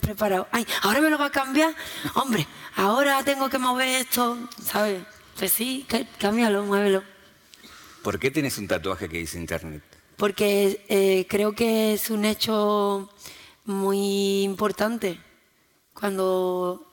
preparado. 0.00 0.48
Ay, 0.50 0.66
ahora 0.82 1.00
me 1.00 1.10
lo 1.10 1.18
va 1.18 1.26
a 1.26 1.30
cambiar. 1.30 1.74
Hombre, 2.14 2.46
ahora 2.76 3.22
tengo 3.24 3.48
que 3.48 3.58
mover 3.58 3.88
esto, 3.88 4.38
¿sabes? 4.62 5.02
Pues 5.38 5.52
sí, 5.52 5.86
cámbialo, 6.18 6.64
muévelo. 6.64 7.02
¿Por 8.02 8.18
qué 8.18 8.30
tienes 8.30 8.58
un 8.58 8.68
tatuaje 8.68 9.08
que 9.08 9.18
dice 9.18 9.38
Internet? 9.38 9.82
Porque 10.16 10.84
eh, 10.88 11.26
creo 11.28 11.54
que 11.54 11.94
es 11.94 12.10
un 12.10 12.24
hecho 12.24 13.10
muy 13.64 14.42
importante 14.42 15.20
cuando 15.94 16.91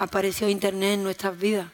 apareció 0.00 0.48
Internet 0.48 0.94
en 0.94 1.02
nuestras 1.04 1.38
vidas. 1.38 1.68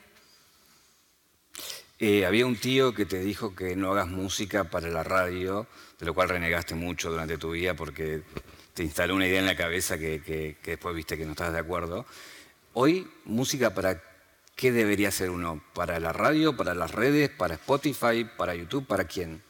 Eh, 1.99 2.27
había 2.27 2.45
un 2.45 2.57
tío 2.57 2.93
que 2.93 3.07
te 3.07 3.21
dijo 3.21 3.55
que 3.55 3.77
no 3.77 3.93
hagas 3.93 4.09
música 4.09 4.65
para 4.65 4.89
la 4.89 5.05
radio, 5.05 5.67
de 5.99 6.07
lo 6.07 6.13
cual 6.13 6.29
renegaste 6.29 6.75
mucho 6.75 7.11
durante 7.11 7.39
tu 7.39 7.53
vida 7.53 7.75
porque 7.75 8.23
te 8.75 8.83
instaló 8.83 9.15
una 9.15 9.29
idea 9.29 9.39
en 9.39 9.47
la 9.47 9.57
cabeza 9.57 9.97
que, 9.97 10.57
después 10.63 10.95
viste 10.95 11.17
que 11.17 11.25
no 11.25 11.31
estabas 11.31 11.55
de 11.55 11.61
acuerdo. 11.61 12.05
Hoy, 12.75 13.09
música 13.25 13.73
para 13.73 14.03
qué 14.57 14.73
debería 14.73 15.11
ser 15.13 15.31
uno? 15.31 15.63
¿Para 15.73 16.01
la 16.01 16.13
radio, 16.13 16.57
para 16.57 16.75
las 16.75 16.91
redes, 16.91 17.31
para 17.31 17.55
Spotify, 17.55 18.27
para 18.37 18.57
YouTube, 18.57 18.87
para 18.87 19.05
quién? 19.05 19.41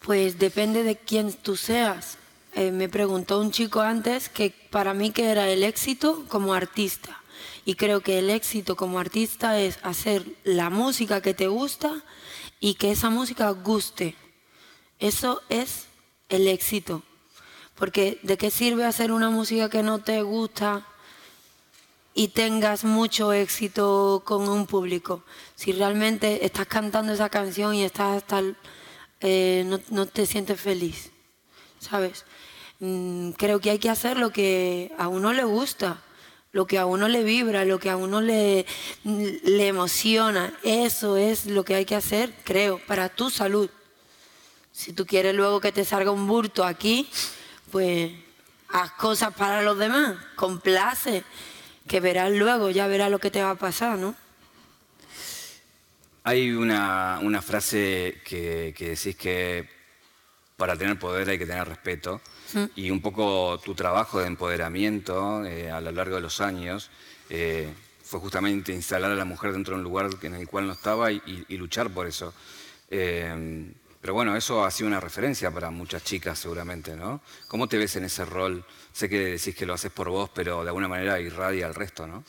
Pues 0.00 0.38
depende 0.40 0.82
de 0.82 0.96
quién 0.96 1.32
tú 1.32 1.56
seas. 1.56 2.18
Eh, 2.54 2.72
me 2.72 2.88
preguntó 2.88 3.40
un 3.40 3.52
chico 3.52 3.80
antes 3.80 4.28
que 4.28 4.52
para 4.70 4.92
mí 4.94 5.12
que 5.12 5.30
era 5.30 5.48
el 5.48 5.62
éxito 5.62 6.24
como 6.28 6.52
artista. 6.52 7.21
Y 7.64 7.74
creo 7.74 8.00
que 8.00 8.18
el 8.18 8.30
éxito 8.30 8.76
como 8.76 8.98
artista 8.98 9.58
es 9.60 9.78
hacer 9.82 10.26
la 10.44 10.70
música 10.70 11.20
que 11.20 11.34
te 11.34 11.46
gusta 11.46 12.02
y 12.60 12.74
que 12.74 12.92
esa 12.92 13.10
música 13.10 13.50
guste. 13.50 14.16
Eso 14.98 15.42
es 15.48 15.86
el 16.28 16.48
éxito. 16.48 17.02
Porque 17.74 18.18
¿de 18.22 18.36
qué 18.36 18.50
sirve 18.50 18.84
hacer 18.84 19.12
una 19.12 19.30
música 19.30 19.68
que 19.68 19.82
no 19.82 19.98
te 20.00 20.22
gusta 20.22 20.86
y 22.14 22.28
tengas 22.28 22.84
mucho 22.84 23.32
éxito 23.32 24.22
con 24.24 24.48
un 24.48 24.66
público? 24.66 25.24
Si 25.56 25.72
realmente 25.72 26.44
estás 26.44 26.66
cantando 26.66 27.12
esa 27.12 27.28
canción 27.28 27.74
y 27.74 27.84
estás 27.84 28.24
tal, 28.24 28.56
eh, 29.20 29.64
no, 29.66 29.80
no, 29.90 30.06
te 30.06 30.26
sientes 30.26 30.60
feliz, 30.60 31.10
¿sabes? 31.78 32.24
Mm, 32.80 33.30
creo 33.32 33.60
que 33.60 33.70
hay 33.70 33.78
que 33.78 33.90
hacer 33.90 34.16
lo 34.16 34.30
que 34.30 34.92
a 34.98 35.08
uno 35.08 35.32
le 35.32 35.44
gusta, 35.44 36.02
lo 36.52 36.66
que 36.66 36.78
a 36.78 36.86
uno 36.86 37.08
le 37.08 37.24
vibra, 37.24 37.64
lo 37.64 37.78
que 37.78 37.90
a 37.90 37.96
uno 37.96 38.20
le, 38.20 38.66
le 39.04 39.66
emociona. 39.66 40.52
Eso 40.62 41.16
es 41.16 41.46
lo 41.46 41.64
que 41.64 41.74
hay 41.74 41.84
que 41.84 41.96
hacer, 41.96 42.32
creo, 42.44 42.78
para 42.86 43.08
tu 43.08 43.30
salud. 43.30 43.68
Si 44.70 44.92
tú 44.92 45.06
quieres 45.06 45.34
luego 45.34 45.60
que 45.60 45.72
te 45.72 45.84
salga 45.84 46.10
un 46.10 46.26
burto 46.26 46.64
aquí, 46.64 47.08
pues 47.70 48.12
haz 48.68 48.92
cosas 48.92 49.34
para 49.34 49.62
los 49.62 49.78
demás, 49.78 50.16
complace, 50.34 51.24
que 51.86 52.00
verás 52.00 52.30
luego, 52.32 52.70
ya 52.70 52.86
verás 52.86 53.10
lo 53.10 53.18
que 53.18 53.30
te 53.30 53.42
va 53.42 53.50
a 53.50 53.54
pasar, 53.54 53.98
¿no? 53.98 54.14
Hay 56.24 56.52
una, 56.52 57.42
frase 57.42 58.20
que, 58.24 58.74
decís 58.78 59.16
que 59.16 59.68
para 60.56 60.76
tener 60.76 60.98
poder 60.98 61.28
hay 61.28 61.38
que 61.38 61.46
tener 61.46 61.66
respeto. 61.68 62.20
Mm. 62.54 62.64
Y 62.76 62.90
un 62.90 63.00
poco 63.00 63.58
tu 63.64 63.74
trabajo 63.74 64.20
de 64.20 64.26
empoderamiento 64.26 65.44
eh, 65.44 65.70
a 65.70 65.80
lo 65.80 65.92
largo 65.92 66.16
de 66.16 66.22
los 66.22 66.40
años 66.40 66.90
eh, 67.30 67.72
fue 68.02 68.20
justamente 68.20 68.72
instalar 68.72 69.10
a 69.10 69.14
la 69.14 69.24
mujer 69.24 69.52
dentro 69.52 69.74
de 69.74 69.78
un 69.78 69.84
lugar 69.84 70.10
en 70.22 70.34
el 70.34 70.46
cual 70.46 70.66
no 70.66 70.72
estaba 70.72 71.10
y, 71.10 71.44
luchar 71.56 71.90
por 71.90 72.06
eso. 72.06 72.34
Eh, 72.90 73.72
pero 74.02 74.14
bueno, 74.14 74.36
eso 74.36 74.64
ha 74.64 74.70
sido 74.72 74.88
una 74.88 74.98
referencia 74.98 75.52
para 75.52 75.70
muchas 75.70 76.02
chicas 76.02 76.36
seguramente, 76.36 76.96
¿no? 76.96 77.20
¿Cómo 77.46 77.68
te 77.68 77.78
ves 77.78 77.94
en 77.94 78.04
ese 78.04 78.24
rol? 78.24 78.64
Sé 78.92 79.08
que 79.08 79.18
decís 79.18 79.54
que 79.54 79.64
lo 79.64 79.74
haces 79.74 79.92
por 79.92 80.08
vos, 80.08 80.28
pero 80.34 80.64
de 80.64 80.70
alguna 80.70 80.88
manera 80.88 81.20
irradia 81.20 81.66
al 81.66 81.74
resto, 81.76 82.08
¿no? 82.08 82.24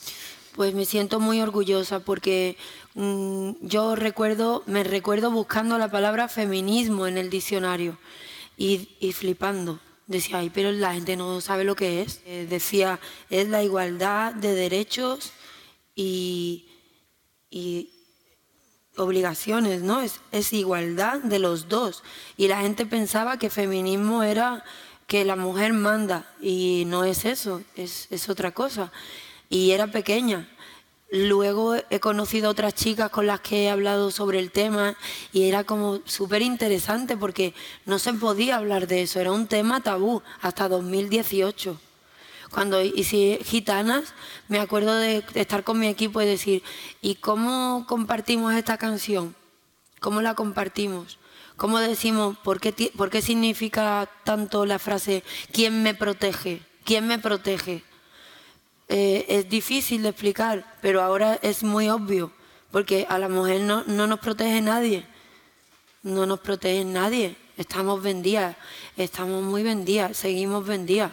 Pues 0.55 0.75
me 0.75 0.85
siento 0.85 1.19
muy 1.19 1.41
orgullosa 1.41 2.01
porque 2.01 2.57
mm, 2.93 3.53
yo 3.61 3.95
recuerdo, 3.95 4.61
me 4.67 4.83
recuerdo 4.83 5.31
buscando 5.31 5.79
la 5.79 5.89
palabra 5.89 6.27
feminismo 6.27 7.07
en 7.07 7.17
el 7.17 7.31
diccionario 7.31 7.97
y, 8.55 8.87
flipando. 9.13 9.79
Decía, 10.07 10.39
ay, 10.39 10.49
pero 10.49 10.71
la 10.71 10.93
gente 10.93 11.15
no 11.15 11.39
sabe 11.41 11.63
lo 11.63 11.75
que 11.75 12.01
es. 12.01 12.21
Eh, 12.25 12.45
decía, 12.49 12.99
es 13.29 13.47
la 13.47 13.63
igualdad 13.63 14.33
de 14.33 14.53
derechos 14.53 15.31
y, 15.95 16.67
y, 17.49 17.89
obligaciones, 18.97 19.81
¿no? 19.81 20.01
Es, 20.01 20.19
es, 20.31 20.53
igualdad 20.53 21.19
de 21.19 21.39
los 21.39 21.69
dos. 21.69 22.03
Y 22.37 22.47
la 22.47 22.61
gente 22.61 22.85
pensaba 22.85 23.37
que 23.37 23.49
feminismo 23.49 24.23
era 24.23 24.63
que 25.07 25.25
la 25.25 25.35
mujer 25.35 25.73
manda 25.73 26.31
y 26.41 26.83
no 26.87 27.03
es 27.03 27.25
eso, 27.25 27.61
es, 27.75 28.07
es 28.11 28.29
otra 28.29 28.51
cosa. 28.51 28.91
Y 29.49 29.71
era 29.71 29.87
pequeña. 29.87 30.49
Luego 31.15 31.75
he 31.91 31.99
conocido 31.99 32.49
otras 32.49 32.73
chicas 32.73 33.11
con 33.11 33.27
las 33.27 33.39
que 33.39 33.65
he 33.65 33.69
hablado 33.69 34.09
sobre 34.09 34.39
el 34.39 34.49
tema 34.49 34.95
y 35.31 35.43
era 35.47 35.63
como 35.63 35.99
súper 36.05 36.41
interesante 36.41 37.15
porque 37.15 37.53
no 37.85 37.99
se 37.99 38.13
podía 38.13 38.55
hablar 38.55 38.87
de 38.87 39.03
eso, 39.03 39.19
era 39.19 39.31
un 39.31 39.45
tema 39.45 39.81
tabú 39.81 40.23
hasta 40.41 40.67
2018. 40.67 41.79
Cuando 42.49 42.81
hice 42.81 43.39
Gitanas, 43.45 44.15
me 44.47 44.59
acuerdo 44.59 44.95
de 44.95 45.23
estar 45.35 45.63
con 45.63 45.77
mi 45.77 45.85
equipo 45.85 46.19
y 46.19 46.25
decir, 46.25 46.63
¿y 46.99 47.13
cómo 47.13 47.85
compartimos 47.87 48.55
esta 48.55 48.79
canción? 48.79 49.35
¿Cómo 49.99 50.19
la 50.23 50.33
compartimos? 50.33 51.19
¿Cómo 51.57 51.77
decimos, 51.77 52.39
por 52.39 52.59
qué, 52.59 52.91
por 52.97 53.11
qué 53.11 53.21
significa 53.21 54.09
tanto 54.23 54.65
la 54.65 54.79
frase, 54.79 55.23
¿quién 55.51 55.83
me 55.83 55.93
protege? 55.93 56.63
¿Quién 56.83 57.05
me 57.05 57.19
protege? 57.19 57.83
Eh, 58.89 59.25
es 59.29 59.49
difícil 59.49 60.03
de 60.03 60.09
explicar, 60.09 60.77
pero 60.81 61.01
ahora 61.01 61.39
es 61.41 61.63
muy 61.63 61.89
obvio, 61.89 62.31
porque 62.71 63.05
a 63.09 63.17
la 63.17 63.29
mujer 63.29 63.61
no, 63.61 63.83
no 63.85 64.07
nos 64.07 64.19
protege 64.19 64.61
nadie, 64.61 65.05
no 66.03 66.25
nos 66.25 66.39
protege 66.39 66.83
nadie, 66.85 67.35
estamos 67.57 68.01
vendidas, 68.01 68.55
estamos 68.97 69.43
muy 69.43 69.63
vendidas, 69.63 70.17
seguimos 70.17 70.65
vendidas. 70.65 71.11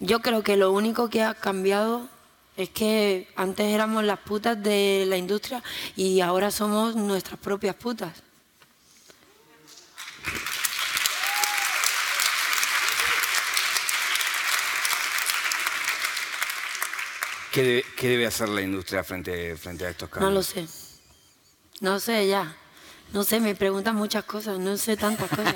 Yo 0.00 0.20
creo 0.20 0.42
que 0.42 0.56
lo 0.56 0.72
único 0.72 1.08
que 1.08 1.22
ha 1.22 1.34
cambiado 1.34 2.08
es 2.56 2.68
que 2.68 3.28
antes 3.36 3.66
éramos 3.66 4.04
las 4.04 4.18
putas 4.20 4.62
de 4.62 5.04
la 5.08 5.16
industria 5.16 5.62
y 5.96 6.20
ahora 6.20 6.50
somos 6.50 6.94
nuestras 6.94 7.38
propias 7.40 7.74
putas. 7.74 8.12
¿Qué 17.54 17.84
debe, 18.00 18.26
hacer 18.26 18.48
la 18.48 18.62
industria 18.62 19.04
frente, 19.04 19.56
frente 19.56 19.86
a 19.86 19.90
estos 19.90 20.08
cambios? 20.08 20.28
No 20.28 20.34
lo 20.34 20.42
sé. 20.42 20.66
No 21.80 22.00
sé 22.00 22.26
ya. 22.26 22.56
No 23.12 23.22
sé, 23.22 23.38
me 23.38 23.54
preguntan 23.54 23.94
muchas 23.94 24.24
cosas, 24.24 24.58
no 24.58 24.76
sé 24.76 24.96
tantas 24.96 25.28
cosas. 25.30 25.54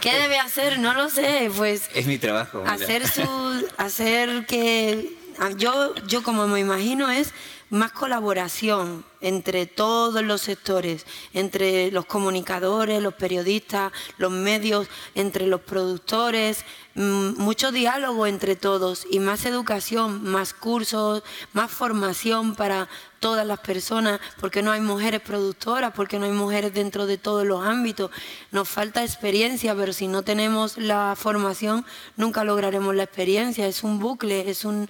¿Qué 0.00 0.14
debe 0.14 0.38
hacer? 0.38 0.78
No 0.78 0.94
lo 0.94 1.10
sé, 1.10 1.50
pues... 1.54 1.90
Es 1.94 2.06
mi 2.06 2.16
trabajo. 2.16 2.64
Hacer 2.66 3.06
su... 3.06 3.68
Hacer 3.76 4.46
que... 4.46 5.14
Yo, 5.58 5.94
yo 6.06 6.22
como 6.22 6.48
me 6.48 6.58
imagino 6.58 7.10
es 7.10 7.34
más 7.70 7.92
colaboración 7.92 9.04
entre 9.20 9.66
todos 9.66 10.22
los 10.22 10.40
sectores, 10.40 11.04
entre 11.32 11.90
los 11.90 12.06
comunicadores, 12.06 13.02
los 13.02 13.14
periodistas, 13.14 13.92
los 14.16 14.30
medios, 14.30 14.88
entre 15.14 15.46
los 15.46 15.60
productores, 15.60 16.64
mm, 16.94 17.40
mucho 17.40 17.72
diálogo 17.72 18.26
entre 18.26 18.56
todos 18.56 19.06
y 19.10 19.18
más 19.18 19.44
educación, 19.44 20.22
más 20.22 20.54
cursos, 20.54 21.22
más 21.52 21.70
formación 21.70 22.54
para 22.54 22.88
todas 23.18 23.44
las 23.46 23.58
personas, 23.58 24.20
porque 24.40 24.62
no 24.62 24.70
hay 24.70 24.80
mujeres 24.80 25.20
productoras, 25.20 25.92
porque 25.94 26.18
no 26.18 26.26
hay 26.26 26.32
mujeres 26.32 26.72
dentro 26.72 27.06
de 27.06 27.18
todos 27.18 27.44
los 27.44 27.64
ámbitos. 27.64 28.10
Nos 28.52 28.68
falta 28.68 29.02
experiencia, 29.02 29.74
pero 29.74 29.92
si 29.92 30.06
no 30.06 30.22
tenemos 30.22 30.78
la 30.78 31.14
formación, 31.16 31.84
nunca 32.16 32.44
lograremos 32.44 32.94
la 32.94 33.02
experiencia. 33.02 33.66
Es 33.66 33.82
un 33.82 33.98
bucle, 33.98 34.48
es 34.48 34.64
un 34.64 34.88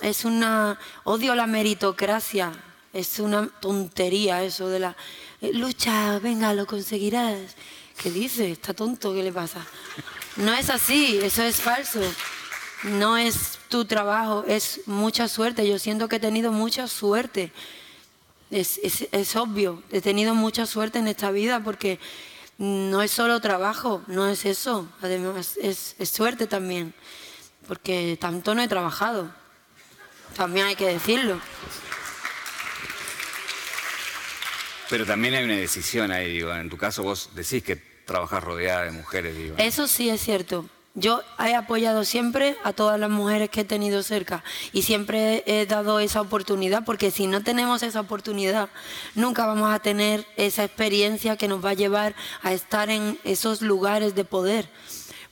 es 0.00 0.24
una 0.24 0.78
odio 1.04 1.34
la 1.34 1.46
meritocracia, 1.46 2.52
es 2.92 3.18
una 3.18 3.48
tontería 3.60 4.42
eso 4.42 4.68
de 4.68 4.78
la 4.80 4.96
eh, 5.40 5.52
lucha, 5.52 6.18
venga, 6.18 6.52
lo 6.54 6.66
conseguirás. 6.66 7.56
¿Qué 8.00 8.10
dice? 8.10 8.50
Está 8.50 8.74
tonto, 8.74 9.12
¿qué 9.12 9.22
le 9.22 9.32
pasa? 9.32 9.64
No 10.36 10.52
es 10.52 10.68
así, 10.68 11.18
eso 11.22 11.42
es 11.42 11.56
falso. 11.56 12.00
No 12.84 13.16
es 13.16 13.58
tu 13.68 13.84
trabajo, 13.84 14.44
es 14.46 14.80
mucha 14.86 15.28
suerte. 15.28 15.66
Yo 15.66 15.78
siento 15.78 16.08
que 16.08 16.16
he 16.16 16.20
tenido 16.20 16.52
mucha 16.52 16.88
suerte. 16.88 17.52
Es, 18.50 18.78
es 18.82 19.36
obvio, 19.36 19.82
he 19.90 20.00
tenido 20.00 20.34
mucha 20.34 20.66
suerte 20.66 20.98
en 20.98 21.08
esta 21.08 21.30
vida 21.30 21.60
porque 21.60 21.98
no 22.58 23.02
es 23.02 23.10
solo 23.10 23.40
trabajo, 23.40 24.02
no 24.06 24.28
es 24.28 24.44
eso. 24.44 24.88
Además, 25.02 25.56
es, 25.60 25.96
es 25.98 26.10
suerte 26.10 26.46
también, 26.46 26.94
porque 27.66 28.16
tanto 28.20 28.54
no 28.54 28.62
he 28.62 28.68
trabajado. 28.68 29.30
También 30.36 30.66
hay 30.66 30.76
que 30.76 30.86
decirlo. 30.86 31.40
Pero 34.90 35.06
también 35.06 35.34
hay 35.34 35.44
una 35.44 35.56
decisión 35.56 36.10
ahí, 36.10 36.34
digo. 36.34 36.54
En 36.54 36.68
tu 36.68 36.76
caso 36.76 37.02
vos 37.02 37.30
decís 37.34 37.62
que 37.62 37.76
trabajas 37.76 38.42
rodeada 38.42 38.84
de 38.84 38.90
mujeres, 38.90 39.36
digo. 39.36 39.56
Eso 39.58 39.88
sí 39.88 40.10
es 40.10 40.20
cierto. 40.20 40.68
Yo 40.96 41.22
he 41.44 41.56
apoyado 41.56 42.04
siempre 42.04 42.56
a 42.62 42.72
todas 42.72 43.00
las 43.00 43.10
mujeres 43.10 43.50
que 43.50 43.62
he 43.62 43.64
tenido 43.64 44.04
cerca 44.04 44.44
y 44.72 44.82
siempre 44.82 45.42
he 45.46 45.66
dado 45.66 45.98
esa 45.98 46.20
oportunidad 46.20 46.84
porque 46.84 47.10
si 47.10 47.26
no 47.26 47.42
tenemos 47.42 47.82
esa 47.82 47.98
oportunidad 47.98 48.68
nunca 49.16 49.44
vamos 49.44 49.74
a 49.74 49.80
tener 49.80 50.24
esa 50.36 50.62
experiencia 50.62 51.36
que 51.36 51.48
nos 51.48 51.64
va 51.64 51.70
a 51.70 51.74
llevar 51.74 52.14
a 52.42 52.52
estar 52.52 52.90
en 52.90 53.18
esos 53.24 53.60
lugares 53.60 54.14
de 54.14 54.24
poder. 54.24 54.68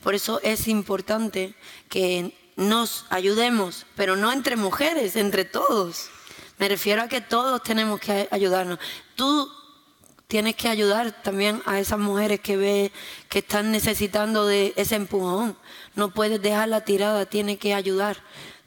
Por 0.03 0.15
eso 0.15 0.41
es 0.43 0.67
importante 0.67 1.53
que 1.87 2.35
nos 2.55 3.05
ayudemos, 3.09 3.85
pero 3.95 4.15
no 4.15 4.31
entre 4.31 4.55
mujeres, 4.55 5.15
entre 5.15 5.45
todos. 5.45 6.09
Me 6.57 6.69
refiero 6.69 7.01
a 7.01 7.07
que 7.07 7.21
todos 7.21 7.63
tenemos 7.63 7.99
que 7.99 8.27
ayudarnos. 8.31 8.79
Tú 9.15 9.51
tienes 10.27 10.55
que 10.55 10.67
ayudar 10.67 11.11
también 11.23 11.61
a 11.65 11.79
esas 11.79 11.99
mujeres 11.99 12.39
que 12.39 12.57
ve 12.57 12.91
que 13.29 13.39
están 13.39 13.71
necesitando 13.71 14.45
de 14.45 14.73
ese 14.75 14.95
empujón. 14.95 15.57
No 15.95 16.11
puedes 16.11 16.41
dejarla 16.41 16.81
tirada, 16.81 17.25
tienes 17.25 17.57
que 17.57 17.73
ayudar. 17.73 18.17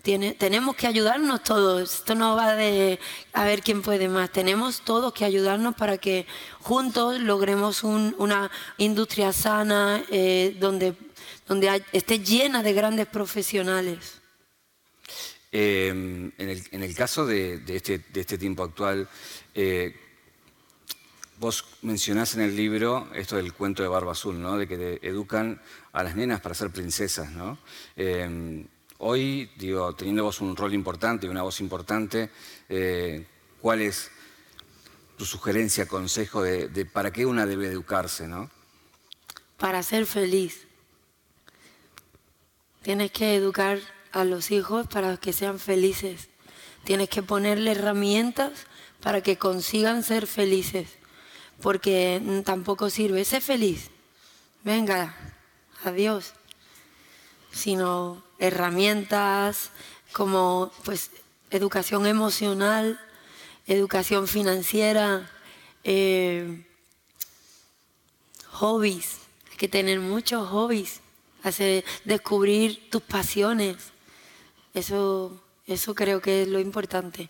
Tenemos 0.03 0.77
que 0.77 0.87
ayudarnos 0.87 1.43
todos. 1.43 1.95
Esto 1.95 2.15
no 2.15 2.37
va 2.37 2.55
de 2.55 3.01
a 3.33 3.45
ver 3.45 3.63
quién 3.63 3.83
puede 3.83 4.09
más. 4.09 4.31
Tenemos 4.31 4.83
todos 4.83 5.13
que 5.13 5.25
ayudarnos 5.25 5.75
para 5.75 5.99
que 5.99 6.27
juntos 6.61 7.19
logremos 7.19 7.83
una 7.83 8.49
industria 8.79 9.33
sana 9.33 10.05
eh, 10.09 10.57
donde 10.61 10.95
donde 11.47 11.85
esté 11.93 12.19
llena 12.19 12.63
de 12.63 12.73
grandes 12.73 13.07
profesionales. 13.07 14.21
Em, 15.53 16.33
en, 16.39 16.83
el, 16.83 16.95
caso 16.95 17.25
de, 17.25 17.63
este, 17.69 18.05
este, 18.15 18.37
tiempo 18.37 18.65
actual, 18.65 19.09
eh, 19.55 19.95
vos 21.39 21.65
mencionás 21.83 22.35
en 22.35 22.43
el 22.43 22.57
libro 22.57 23.09
esto 23.15 23.37
del 23.37 23.53
cuento 23.53 23.83
de 23.83 23.89
Barba 23.89 24.13
Azul, 24.13 24.41
¿no? 24.41 24.59
De 24.59 24.67
que 24.67 24.99
educan 25.03 25.61
a 25.93 26.03
las 26.03 26.17
nenas 26.17 26.41
para 26.41 26.55
ser 26.55 26.71
princesas, 26.71 27.31
¿no? 27.31 27.59
Eh, 27.97 28.67
hoy, 28.99 29.51
digo, 29.57 29.95
teniendo 29.95 30.25
vos 30.25 30.41
un 30.41 30.57
rol 30.57 30.75
importante 30.75 31.27
y 31.27 31.31
una 31.31 31.43
voz 31.43 31.61
importante, 31.61 32.31
eh, 32.69 33.25
¿cuál 33.61 33.83
es 33.83 34.11
tu 35.17 35.25
sugerencia, 35.25 35.87
consejo 35.87 36.43
de, 36.43 36.69
de, 36.69 36.85
para 36.85 37.13
qué 37.13 37.25
una 37.25 37.47
debe 37.47 37.69
educarse, 37.69 38.27
¿no? 38.27 38.51
Para 39.57 39.83
ser 39.83 40.05
feliz. 40.05 40.67
Tienes 42.87 43.11
que 43.11 43.35
educar 43.35 43.81
a 44.13 44.23
los 44.23 44.53
hijos 44.53 44.87
para 44.87 45.17
que 45.17 45.33
sean 45.33 45.59
felices. 45.59 46.29
Tienes 46.85 47.09
que 47.09 47.21
ponerle 47.21 47.73
herramientas 47.73 48.53
para 49.01 49.23
que 49.23 49.37
consigan 49.37 50.05
ser 50.05 50.29
felices. 50.29 50.91
Porque 51.61 52.23
tampoco 52.45 52.89
sirve 52.89 53.25
ser 53.25 53.43
feliz. 53.43 53.91
Venga, 54.63 55.17
adiós. 55.83 56.35
Sino 57.51 58.23
herramientas 58.39 59.73
como 60.13 60.71
pues 60.85 61.11
educación 61.51 62.07
emocional, 62.07 63.01
educación 63.67 64.29
financiera, 64.29 65.29
eh, 65.83 66.65
hobbies. 68.53 69.17
Hay 69.51 69.57
que 69.57 69.67
tener 69.67 69.99
muchos 69.99 70.49
hobbies, 70.49 71.01
hacer, 71.49 71.85
descubrir 72.05 72.91
tus 72.91 73.03
pasiones. 73.03 73.77
Eso, 74.75 75.41
eso 75.67 75.95
creo 75.95 76.21
que 76.21 76.43
es 76.43 76.49
lo 76.49 76.61
importante. 76.61 77.29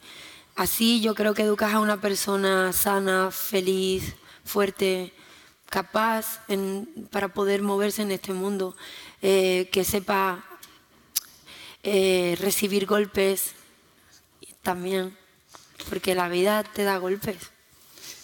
Así 0.56 1.00
yo 1.00 1.14
creo 1.14 1.34
que 1.34 1.42
educas 1.42 1.74
a 1.74 1.80
una 1.80 2.00
persona 2.00 2.72
sana, 2.72 3.30
feliz, 3.30 4.14
fuerte, 4.44 5.12
capaz 5.68 6.40
para 7.10 7.28
poder 7.28 7.62
moverse 7.62 8.02
en 8.02 8.12
este 8.12 8.32
mundo, 8.32 8.76
eh, 9.20 9.68
que 9.72 9.84
sepa 9.84 10.44
eh, 11.82 12.36
recibir 12.40 12.86
golpes 12.86 13.52
también, 14.62 15.16
porque 15.88 16.14
la 16.14 16.28
vida 16.28 16.62
te 16.64 16.84
da 16.84 16.98
golpes. 16.98 17.36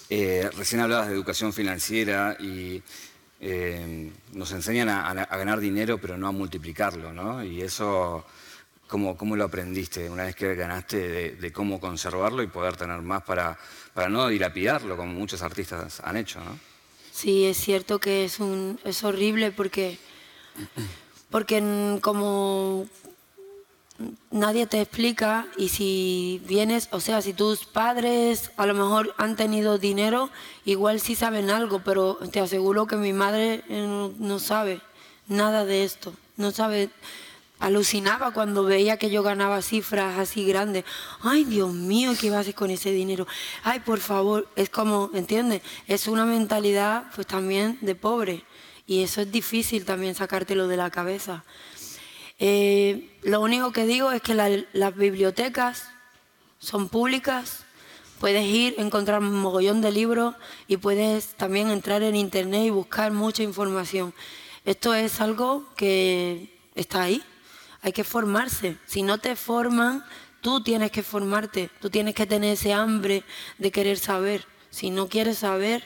Eh, 0.09 0.51
recién 0.57 0.81
hablabas 0.81 1.09
de 1.09 1.15
educación 1.15 1.53
financiera 1.53 2.37
y 2.39 2.83
nos 3.43 4.53
enseñan 4.53 4.89
a, 4.89 5.13
ganar 5.15 5.59
dinero 5.59 5.99
pero 5.99 6.17
no 6.17 6.29
a 6.29 6.33
multiplicarlo, 6.33 7.13
¿no? 7.13 7.45
Y 7.45 7.63
eso 7.63 8.25
¿Cómo, 8.87 9.17
¿Cómo, 9.17 9.37
lo 9.37 9.45
aprendiste 9.45 10.11
una 10.11 10.25
vez 10.25 10.37
que 10.37 10.55
ganaste 10.55 11.33
de, 11.35 11.53
cómo 11.53 11.81
conservarlo 11.81 12.43
y 12.43 12.47
poder 12.47 12.77
tener 12.77 13.01
más 13.01 13.23
para, 13.23 13.59
para, 13.95 14.11
no 14.11 14.29
dilapidarlo, 14.29 14.99
como 14.99 15.15
muchos 15.15 15.41
artistas 15.41 16.01
han 16.01 16.19
hecho? 16.19 16.41
¿no? 16.41 16.59
Sí, 17.11 17.47
es 17.47 17.57
cierto 17.57 17.99
que 17.99 18.27
es, 18.27 18.39
un, 18.39 18.79
es 18.85 19.03
horrible 19.03 19.51
porque, 19.51 19.99
porque 21.31 21.99
como 22.03 22.87
nadie 24.31 24.67
te 24.67 24.81
explica 24.81 25.47
y 25.57 25.69
si 25.69 26.41
vienes, 26.47 26.89
o 26.93 27.01
sea, 27.01 27.23
si 27.23 27.33
tus 27.33 27.65
padres 27.65 28.51
a 28.57 28.67
lo 28.67 28.75
mejor 28.75 29.15
han 29.19 29.37
tenido 29.37 29.79
dinero, 29.79 30.31
igual 30.65 31.01
sí 31.01 31.15
saben 31.15 31.51
algo, 31.51 31.81
pero 31.85 32.19
te 32.31 32.41
aseguro 32.41 32.87
que 32.87 32.97
mi 32.97 33.13
madre 33.13 33.63
eh, 33.69 34.11
no 34.19 34.39
sabe 34.39 34.81
nada 35.29 35.65
de 35.65 35.85
esto, 35.85 36.13
no 36.37 36.51
sabe 36.51 36.91
alucinaba 37.63 38.33
cuando 38.33 38.65
veía 38.65 38.97
que 38.97 39.09
yo 39.09 39.23
ganaba 39.23 39.63
cifras 39.63 40.19
así 40.19 40.45
grandes. 40.45 40.85
Ay, 41.23 41.45
Dios 41.45 41.73
mío, 41.73 42.13
¿qué 42.21 42.27
iba 42.27 42.39
a 42.39 42.41
hacer 42.41 42.57
con 42.57 42.71
ese 42.71 42.91
dinero? 42.91 43.27
Ay, 43.63 43.79
por 43.79 44.01
favor, 44.01 44.49
es 44.57 44.69
como, 44.69 45.11
¿entiendes? 45.15 45.63
Es 45.87 46.09
una 46.09 46.27
mentalidad 46.27 47.05
pues 47.15 47.29
también 47.29 47.79
de 47.81 47.95
pobre 47.95 48.43
y 48.85 49.05
eso 49.05 49.21
es 49.21 49.31
difícil 49.31 49.85
también 49.85 50.17
sacártelo 50.17 50.67
de 50.67 50.77
la 50.77 50.91
cabeza. 50.91 51.45
Eh, 52.41 53.12
lo 53.23 53.41
único 53.41 53.73
que 53.73 53.87
digo 53.87 54.13
es 54.13 54.23
que 54.23 54.35
las 54.35 54.97
bibliotecas 54.97 55.89
son 56.59 56.89
públicas, 56.89 57.65
puedes 58.21 58.45
ir, 58.45 58.75
encontrar 58.79 59.21
un 59.21 59.35
mogollón 59.35 59.81
de 59.81 59.93
libros 59.93 60.35
y 60.69 60.77
puedes 60.77 61.35
también 61.35 61.71
entrar 61.71 62.03
en 62.03 62.17
internet 62.17 62.67
y 62.67 62.71
buscar 62.71 63.13
mucha 63.13 63.43
información. 63.43 64.15
Esto 64.65 64.95
es 64.95 65.21
algo 65.21 65.65
que 65.77 66.57
está 66.75 67.03
ahí 67.03 67.23
hay 67.83 67.93
que 67.93 68.05
formarse. 68.05 68.79
Si 68.87 69.03
no 69.03 69.19
te 69.19 69.37
forman, 69.37 70.05
tú 70.41 70.63
tienes 70.63 70.91
que 70.91 71.03
formarte, 71.03 71.69
tú 71.81 71.91
tienes 71.91 72.15
que 72.15 72.27
tener 72.27 72.55
ese 72.55 72.73
hambre 72.73 73.25
de 73.59 73.71
querer 73.71 73.99
saber. 73.99 74.47
Si 74.71 74.91
no 74.91 75.09
quieres 75.09 75.39
saber... 75.39 75.85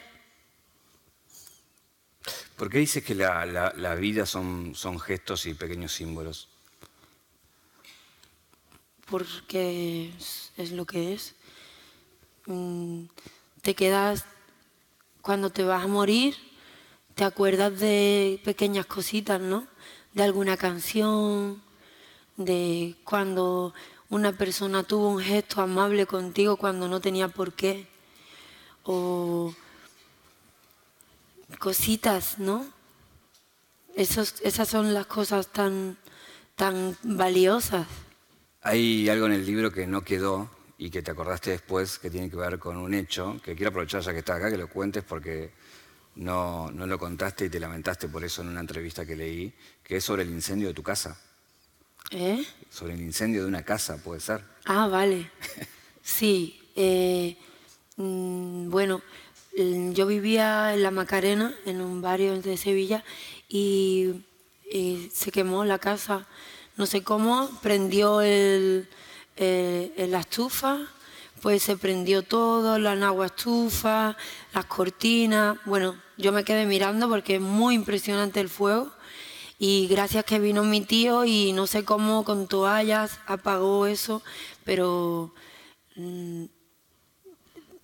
¿Por 2.56 2.70
qué 2.70 2.78
dices 2.78 3.04
que 3.04 3.14
la, 3.14 3.94
vida 3.98 4.24
son, 4.26 4.74
son 4.74 5.00
gestos 5.00 5.46
y 5.46 5.54
pequeños 5.54 5.92
símbolos? 5.92 6.48
Porque 9.10 10.12
es, 10.56 10.72
lo 10.72 10.84
que 10.84 11.14
es. 11.14 11.34
Mm, 12.46 13.04
te 13.62 13.74
quedas, 13.74 14.24
cuando 15.22 15.50
te 15.50 15.64
vas 15.64 15.84
a 15.84 15.88
morir, 15.88 16.36
te 17.14 17.24
acuerdas 17.24 17.78
de 17.78 18.40
pequeñas 18.44 18.86
cositas, 18.86 19.40
¿no? 19.40 19.66
De 20.12 20.22
alguna 20.22 20.56
canción, 20.56 21.62
de 22.36 22.96
cuando 23.04 23.74
una 24.10 24.32
persona 24.32 24.82
tuvo 24.82 25.08
un 25.08 25.20
gesto 25.20 25.60
amable 25.60 26.06
contigo 26.06 26.56
cuando 26.56 26.88
no 26.88 27.00
tenía 27.00 27.28
por 27.28 27.52
qué, 27.54 27.88
o 28.84 29.54
cositas, 31.58 32.38
¿no? 32.38 32.66
esas 33.96 34.68
son 34.68 34.92
las 34.92 35.06
cosas 35.06 35.48
tan, 35.48 35.96
tan 36.54 36.96
valiosas. 37.02 37.86
Hay 38.66 39.08
algo 39.08 39.26
en 39.26 39.32
el 39.32 39.46
libro 39.46 39.70
que 39.70 39.86
no 39.86 40.02
quedó 40.02 40.50
y 40.76 40.90
que 40.90 41.00
te 41.00 41.12
acordaste 41.12 41.50
después 41.52 42.00
que 42.00 42.10
tiene 42.10 42.28
que 42.28 42.36
ver 42.36 42.58
con 42.58 42.76
un 42.76 42.94
hecho, 42.94 43.40
que 43.44 43.54
quiero 43.54 43.70
aprovechar 43.70 44.02
ya 44.02 44.12
que 44.12 44.18
estás 44.18 44.38
acá, 44.38 44.50
que 44.50 44.58
lo 44.58 44.68
cuentes 44.68 45.04
porque 45.04 45.52
no, 46.16 46.70
no 46.72 46.86
lo 46.86 46.98
contaste 46.98 47.44
y 47.44 47.48
te 47.48 47.60
lamentaste 47.60 48.08
por 48.08 48.24
eso 48.24 48.42
en 48.42 48.48
una 48.48 48.60
entrevista 48.60 49.06
que 49.06 49.14
leí, 49.14 49.54
que 49.84 49.98
es 49.98 50.04
sobre 50.04 50.22
el 50.22 50.30
incendio 50.30 50.66
de 50.68 50.74
tu 50.74 50.82
casa. 50.82 51.16
¿Eh? 52.10 52.44
Sobre 52.68 52.94
el 52.94 53.02
incendio 53.02 53.42
de 53.42 53.48
una 53.48 53.62
casa, 53.62 54.02
puede 54.02 54.20
ser. 54.20 54.42
Ah, 54.64 54.88
vale. 54.88 55.30
Sí. 56.02 56.62
Eh, 56.76 57.36
mm, 57.96 58.70
bueno, 58.70 59.02
mm, 59.58 59.90
yo 59.90 60.06
vivía 60.06 60.72
en 60.72 60.84
La 60.84 60.92
Macarena, 60.92 61.52
en 61.64 61.80
un 61.80 62.00
barrio 62.00 62.40
de 62.40 62.56
Sevilla, 62.56 63.02
y, 63.48 64.22
se 65.12 65.32
quemó 65.32 65.64
la 65.64 65.78
casa. 65.78 66.26
No 66.76 66.86
sé 66.86 67.02
cómo, 67.02 67.48
prendió 67.62 68.20
el, 68.20 68.88
eh, 69.36 70.06
la 70.10 70.20
estufa, 70.20 70.78
pues 71.40 71.62
se 71.62 71.76
prendió 71.76 72.22
todo, 72.22 72.78
la 72.78 72.92
agua 73.06 73.26
estufa, 73.26 74.16
las 74.52 74.64
cortinas. 74.66 75.56
Bueno, 75.64 75.96
yo 76.16 76.32
me 76.32 76.44
quedé 76.44 76.66
mirando 76.66 77.08
porque 77.08 77.36
es 77.36 77.40
muy 77.40 77.74
impresionante 77.74 78.40
el 78.40 78.48
fuego 78.48 78.92
y 79.58 79.86
gracias 79.86 80.24
que 80.24 80.38
vino 80.38 80.64
mi 80.64 80.82
tío 80.82 81.24
y 81.24 81.52
no 81.52 81.66
sé 81.66 81.84
cómo 81.84 82.24
con 82.24 82.46
toallas 82.46 83.20
apagó 83.26 83.86
eso, 83.86 84.22
pero 84.64 85.34
mm, 85.94 86.44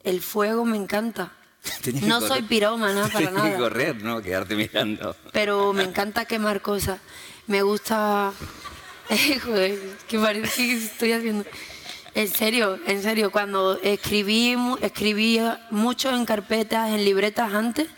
el 0.05 0.21
fuego 0.21 0.65
me 0.65 0.77
encanta. 0.77 1.33
no 2.03 2.21
soy 2.21 2.43
pirómana 2.43 3.09
para 3.09 3.31
nada. 3.31 3.53
que 3.53 3.57
correr, 3.57 4.03
¿no? 4.03 4.21
Quedarte 4.21 4.55
mirando. 4.55 5.17
Pero 5.33 5.73
me 5.73 5.85
encanta 5.85 6.25
quemar 6.25 6.61
cosas. 6.61 7.01
Me 7.47 7.63
gusta... 7.63 8.33
Joder, 9.45 9.79
que 10.09 10.19
parece 10.19 10.67
que 10.67 10.73
estoy 10.75 11.13
haciendo... 11.13 11.45
En 12.15 12.29
serio, 12.29 12.79
en 12.87 13.03
serio, 13.03 13.33
cuando 13.33 13.79
escribí, 13.83 14.55
escribía 14.83 15.67
mucho 15.71 16.15
en 16.15 16.27
carpetas, 16.27 16.91
en 16.91 17.07
libretas 17.07 17.55
antes, 17.55 17.89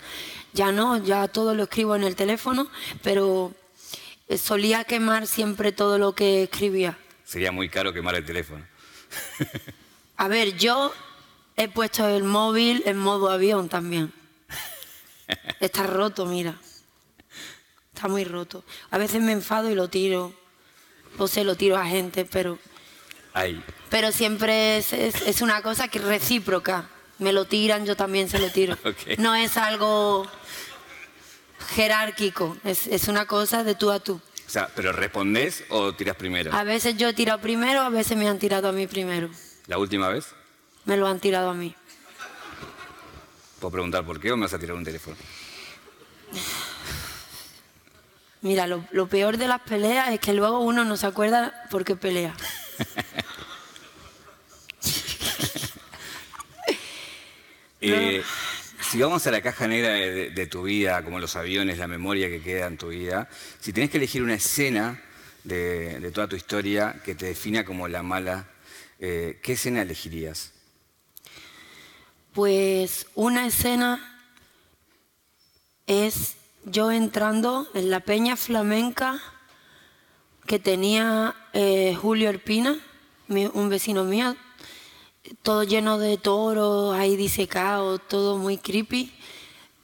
ya 0.53 0.71
no, 0.71 0.97
ya 0.97 1.27
todo 1.27 1.53
lo 1.53 1.63
escribo 1.63 1.97
en 1.97 2.03
el 2.05 2.15
teléfono, 2.15 2.69
pero 3.03 3.53
eh, 4.29 4.37
solía 4.37 4.85
quemar 4.85 5.27
siempre 5.27 5.73
todo 5.73 5.97
lo 5.97 6.15
que 6.15 6.43
escribía. 6.43 6.97
Sería 7.25 7.51
muy 7.51 7.67
caro 7.67 7.91
quemar 7.91 8.15
el 8.15 8.23
teléfono. 8.23 8.65
A 10.17 10.29
ver, 10.29 10.55
yo 10.55 10.93
he 11.57 11.67
puesto 11.67 12.07
el 12.07 12.23
móvil 12.23 12.83
en 12.85 12.97
modo 12.97 13.29
avión 13.29 13.67
también. 13.67 14.13
Está 15.59 15.83
roto, 15.87 16.25
mira. 16.25 16.55
Está 17.93 18.07
muy 18.07 18.23
roto. 18.23 18.63
A 18.91 18.97
veces 18.97 19.21
me 19.21 19.33
enfado 19.33 19.69
y 19.69 19.75
lo 19.75 19.89
tiro. 19.89 20.33
O 21.17 21.27
se 21.27 21.43
lo 21.43 21.55
tiro 21.55 21.77
a 21.77 21.85
gente, 21.85 22.25
pero... 22.25 22.57
Ay. 23.33 23.63
Pero 23.89 24.11
siempre 24.11 24.77
es, 24.77 25.41
una 25.41 25.61
cosa 25.61 25.87
que 25.87 25.99
recíproca. 25.99 26.89
Me 27.19 27.31
lo 27.31 27.45
tiran, 27.45 27.85
yo 27.85 27.95
también 27.95 28.29
se 28.29 28.39
lo 28.39 28.49
tiro. 28.51 28.77
No 29.17 29.35
es 29.35 29.57
algo 29.57 30.27
jerárquico, 31.75 32.57
es, 32.63 33.07
una 33.07 33.25
cosa 33.25 33.63
de 33.63 33.75
tú 33.75 33.91
a 33.91 33.99
tú. 33.99 34.15
O 34.15 34.49
sea, 34.49 34.69
¿pero 34.75 34.91
respondes 34.91 35.63
o 35.69 35.93
tiras 35.93 36.15
primero? 36.15 36.53
A 36.53 36.63
veces 36.63 36.97
yo 36.97 37.09
he 37.09 37.13
tirado 37.13 37.41
primero, 37.41 37.81
a 37.81 37.89
veces 37.89 38.15
me 38.17 38.27
han 38.27 38.37
tirado 38.37 38.69
a 38.69 38.71
mí 38.71 38.85
primero. 38.87 39.29
¿La 39.67 39.77
última 39.77 40.09
vez? 40.09 40.27
Me 40.85 40.97
lo 40.97 41.07
han 41.07 41.19
tirado 41.19 41.49
a 41.49 41.53
mí. 41.53 41.75
¿Puedo 43.59 43.71
preguntar 43.71 44.05
por 44.05 44.19
qué 44.19 44.31
o 44.31 44.37
me 44.37 44.43
vas 44.43 44.53
a 44.53 44.59
tirar 44.59 44.75
un 44.75 44.83
teléfono? 44.83 45.17
Mira, 48.45 48.67
lo, 48.67 48.85
lo 48.91 49.07
peor 49.09 49.37
de 49.37 49.47
las 49.47 49.59
peleas 49.61 50.09
es 50.09 50.19
que 50.19 50.31
luego 50.31 50.59
uno 50.59 50.85
no 50.85 50.97
se 50.97 51.07
acuerda 51.07 51.65
por 51.71 51.83
qué 51.83 51.95
pelea. 51.95 52.35
Eh, 57.81 58.23
si 58.81 58.99
vamos 58.99 59.25
a 59.25 59.31
la 59.31 59.41
caja 59.41 59.67
negra 59.67 59.89
de, 59.89 60.29
de 60.29 60.47
tu 60.47 60.63
vida, 60.63 61.03
como 61.03 61.19
los 61.19 61.35
aviones, 61.35 61.79
la 61.79 61.87
memoria 61.87 62.29
que 62.29 62.41
queda 62.41 62.67
en 62.67 62.77
tu 62.77 62.89
vida, 62.89 63.29
si 63.59 63.73
tenés 63.73 63.89
que 63.89 63.97
elegir 63.97 64.21
una 64.21 64.35
escena 64.35 65.01
de, 65.43 65.99
de 65.99 66.11
toda 66.11 66.27
tu 66.27 66.35
historia 66.35 67.01
que 67.03 67.15
te 67.15 67.25
defina 67.25 67.65
como 67.65 67.87
la 67.87 68.03
mala, 68.03 68.47
eh, 68.99 69.39
¿qué 69.41 69.53
escena 69.53 69.81
elegirías? 69.81 70.51
Pues 72.31 73.07
una 73.15 73.47
escena 73.47 74.23
es 75.85 76.35
yo 76.65 76.91
entrando 76.91 77.67
en 77.75 77.91
la 77.91 77.99
peña 77.99 78.35
flamenca 78.35 79.21
que 80.47 80.57
tenía 80.57 81.35
eh, 81.53 81.95
Julio 81.99 82.29
Erpina, 82.29 82.77
un 83.27 83.69
vecino 83.69 84.03
mío, 84.03 84.35
todo 85.43 85.63
lleno 85.63 85.97
de 85.99 86.17
toros, 86.17 86.95
ahí 86.95 87.15
disecados, 87.15 88.01
todo 88.07 88.37
muy 88.37 88.57
creepy. 88.57 89.11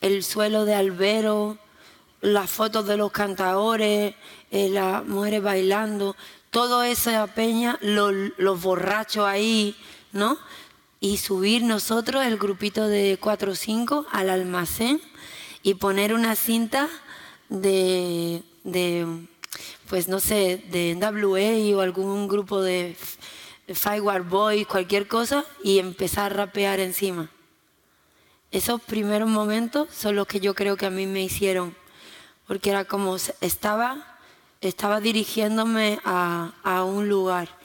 El 0.01 0.23
suelo 0.23 0.65
de 0.65 0.73
albero, 0.73 1.57
las 2.21 2.49
fotos 2.49 2.87
de 2.87 2.97
los 2.97 3.11
cantadores, 3.11 4.15
eh, 4.49 4.69
las 4.69 5.05
mujeres 5.05 5.43
bailando, 5.43 6.15
toda 6.49 6.87
esa 6.87 7.27
peña, 7.27 7.77
los, 7.81 8.13
los 8.37 8.61
borrachos 8.61 9.25
ahí, 9.25 9.75
¿no? 10.11 10.37
Y 10.99 11.17
subir 11.17 11.63
nosotros, 11.63 12.25
el 12.25 12.37
grupito 12.37 12.87
de 12.87 13.17
4 13.19 13.51
o 13.51 13.55
5, 13.55 14.05
al 14.11 14.29
almacén 14.31 15.01
y 15.63 15.75
poner 15.75 16.13
una 16.13 16.35
cinta 16.35 16.89
de, 17.49 18.43
de 18.63 19.07
pues 19.89 20.07
no 20.07 20.19
sé, 20.19 20.63
de 20.71 20.95
NWA 20.95 21.77
o 21.77 21.81
algún 21.81 22.27
grupo 22.27 22.61
de 22.61 22.95
Firewall 23.67 24.23
Boys, 24.23 24.67
cualquier 24.67 25.07
cosa, 25.07 25.45
y 25.63 25.79
empezar 25.79 26.31
a 26.31 26.35
rapear 26.35 26.79
encima. 26.79 27.29
Esos 28.51 28.81
primeros 28.81 29.29
momentos 29.29 29.87
son 29.93 30.15
los 30.15 30.27
que 30.27 30.39
yo 30.39 30.53
creo 30.55 30.75
que 30.75 30.85
a 30.85 30.89
mí 30.89 31.07
me 31.07 31.21
hicieron, 31.21 31.75
porque 32.47 32.69
era 32.69 32.85
como 32.85 33.15
estaba, 33.39 34.17
estaba 34.61 34.99
dirigiéndome 34.99 35.99
a, 36.03 36.53
a 36.63 36.83
un 36.83 37.07
lugar 37.07 37.60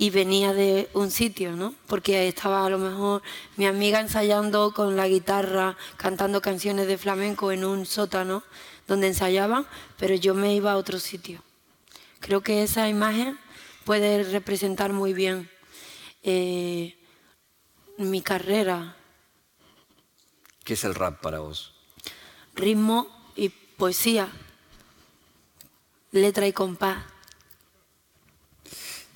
y 0.00 0.08
venía 0.08 0.54
de 0.54 0.88
un 0.94 1.10
sitio, 1.10 1.52
¿no? 1.52 1.74
Porque 1.86 2.26
estaba 2.26 2.64
a 2.64 2.70
lo 2.70 2.78
mejor 2.78 3.20
mi 3.58 3.66
amiga 3.66 4.00
ensayando 4.00 4.72
con 4.72 4.96
la 4.96 5.06
guitarra, 5.06 5.76
cantando 5.98 6.40
canciones 6.40 6.86
de 6.86 6.96
flamenco 6.96 7.52
en 7.52 7.66
un 7.66 7.84
sótano 7.84 8.42
donde 8.88 9.08
ensayaban, 9.08 9.66
pero 9.98 10.14
yo 10.14 10.32
me 10.32 10.54
iba 10.54 10.72
a 10.72 10.78
otro 10.78 10.98
sitio. 10.98 11.42
Creo 12.18 12.40
que 12.40 12.62
esa 12.62 12.88
imagen 12.88 13.38
puede 13.84 14.22
representar 14.24 14.94
muy 14.94 15.12
bien 15.12 15.50
eh, 16.22 16.96
mi 17.98 18.22
carrera, 18.22 18.96
¿Qué 20.64 20.72
es 20.72 20.84
el 20.84 20.94
rap 20.94 21.20
para 21.20 21.40
vos? 21.40 21.74
ritmo 22.54 23.06
y 23.36 23.50
poesía, 23.50 24.32
letra 26.12 26.46
y 26.46 26.54
compás. 26.54 27.04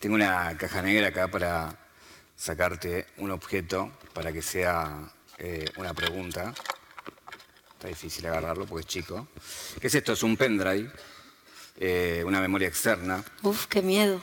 Tengo 0.05 0.16
una 0.16 0.55
caja 0.59 0.82
negra 0.82 1.09
acá 1.09 1.28
para 1.28 1.74
sacarte 2.36 3.07
un 3.16 3.30
objeto 3.30 3.90
para 4.12 4.34
que 4.34 4.42
sea 4.42 5.11
eh, 5.38 5.64
una 5.78 5.94
pregunta. 5.94 6.52
Está 7.72 7.88
difícil 7.88 8.26
agarrarlo 8.26 8.66
porque 8.66 8.82
es 8.82 8.86
chico. 8.86 9.28
¿Qué 9.80 9.86
es 9.86 9.94
esto? 9.94 10.12
Es 10.12 10.22
un 10.22 10.36
pendrive, 10.36 10.90
eh, 11.80 12.22
una 12.26 12.42
memoria 12.42 12.68
externa. 12.68 13.24
Uf, 13.40 13.64
qué 13.64 13.80
miedo. 13.80 14.20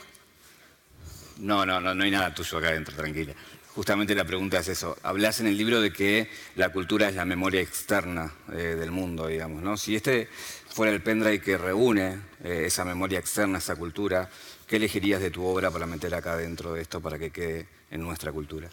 No, 1.38 1.66
no, 1.66 1.80
no, 1.80 1.96
no 1.96 2.04
hay 2.04 2.12
nada 2.12 2.32
tuyo 2.32 2.58
acá 2.58 2.68
adentro, 2.68 2.94
tranquila. 2.94 3.34
Justamente 3.74 4.14
la 4.14 4.24
pregunta 4.24 4.58
es 4.58 4.68
eso. 4.68 4.96
Hablas 5.02 5.40
en 5.40 5.48
el 5.48 5.56
libro 5.56 5.80
de 5.80 5.92
que 5.92 6.30
la 6.54 6.68
cultura 6.68 7.08
es 7.08 7.16
la 7.16 7.24
memoria 7.24 7.60
externa 7.60 8.32
eh, 8.52 8.76
del 8.78 8.92
mundo, 8.92 9.26
digamos, 9.26 9.64
¿no? 9.64 9.76
Si 9.76 9.96
este 9.96 10.28
fuera 10.68 10.92
el 10.92 11.02
pendrive 11.02 11.40
que 11.40 11.58
reúne 11.58 12.20
eh, 12.44 12.64
esa 12.66 12.84
memoria 12.84 13.18
externa, 13.18 13.58
esa 13.58 13.74
cultura, 13.74 14.28
¿qué 14.72 14.76
elegirías 14.76 15.20
de 15.20 15.30
tu 15.30 15.44
obra 15.44 15.70
para 15.70 15.84
meter 15.84 16.14
acá 16.14 16.34
dentro 16.34 16.72
de 16.72 16.80
esto 16.80 16.98
para 16.98 17.18
que 17.18 17.30
quede 17.30 17.68
en 17.90 18.00
nuestra 18.00 18.32
cultura? 18.32 18.70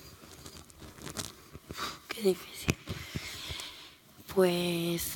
Qué 2.08 2.22
difícil. 2.22 2.74
Pues 4.34 5.16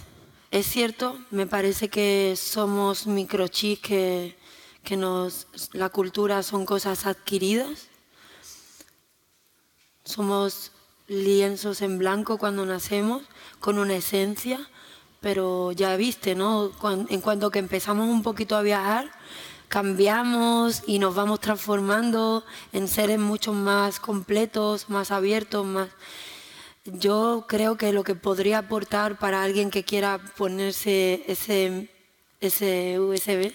es 0.51 0.65
cierto, 0.65 1.17
me 1.31 1.47
parece 1.47 1.87
que 1.87 2.35
somos 2.35 3.07
microchips 3.07 3.81
que, 3.81 4.37
que 4.83 4.97
nos 4.97 5.47
la 5.71 5.87
cultura 5.87 6.43
son 6.43 6.65
cosas 6.65 7.05
adquiridas. 7.05 7.87
Somos 10.03 10.73
lienzos 11.07 11.81
en 11.81 11.97
blanco 11.97 12.37
cuando 12.37 12.65
nacemos 12.65 13.21
con 13.61 13.79
una 13.79 13.95
esencia, 13.95 14.59
pero 15.21 15.71
ya 15.71 15.95
viste, 15.95 16.35
¿no? 16.35 16.73
En 17.07 17.21
cuanto 17.21 17.51
que 17.51 17.59
empezamos 17.59 18.09
un 18.09 18.21
poquito 18.21 18.57
a 18.57 18.61
viajar, 18.61 19.09
cambiamos 19.73 20.83
y 20.85 20.99
nos 20.99 21.15
vamos 21.15 21.39
transformando 21.39 22.43
en 22.73 22.87
seres 22.87 23.17
mucho 23.17 23.53
más 23.53 23.99
completos, 23.99 24.87
más 24.87 25.09
abiertos, 25.09 25.65
más 25.65 25.89
yo 26.85 27.45
creo 27.47 27.75
que 27.75 27.91
lo 27.91 28.03
que 28.03 28.13
podría 28.13 28.59
aportar 28.59 29.17
para 29.17 29.41
alguien 29.41 29.71
que 29.71 29.83
quiera 29.83 30.19
ponerse 30.37 31.23
ese, 31.25 31.89
ese 32.39 32.99
USB, 32.99 33.51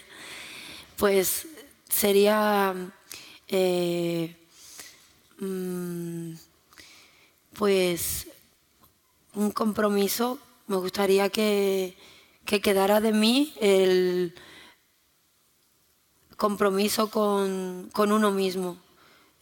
pues 0.97 1.47
sería 1.89 2.75
eh, 3.47 4.35
mm, 5.39 6.33
pues 7.57 8.27
un 9.35 9.53
compromiso. 9.53 10.41
Me 10.67 10.79
gustaría 10.79 11.29
que, 11.29 11.97
que 12.45 12.61
quedara 12.61 13.01
de 13.01 13.13
mí 13.13 13.55
el 13.61 14.35
compromiso 16.39 17.11
con, 17.11 17.91
con 17.93 18.13
uno 18.13 18.31
mismo. 18.31 18.79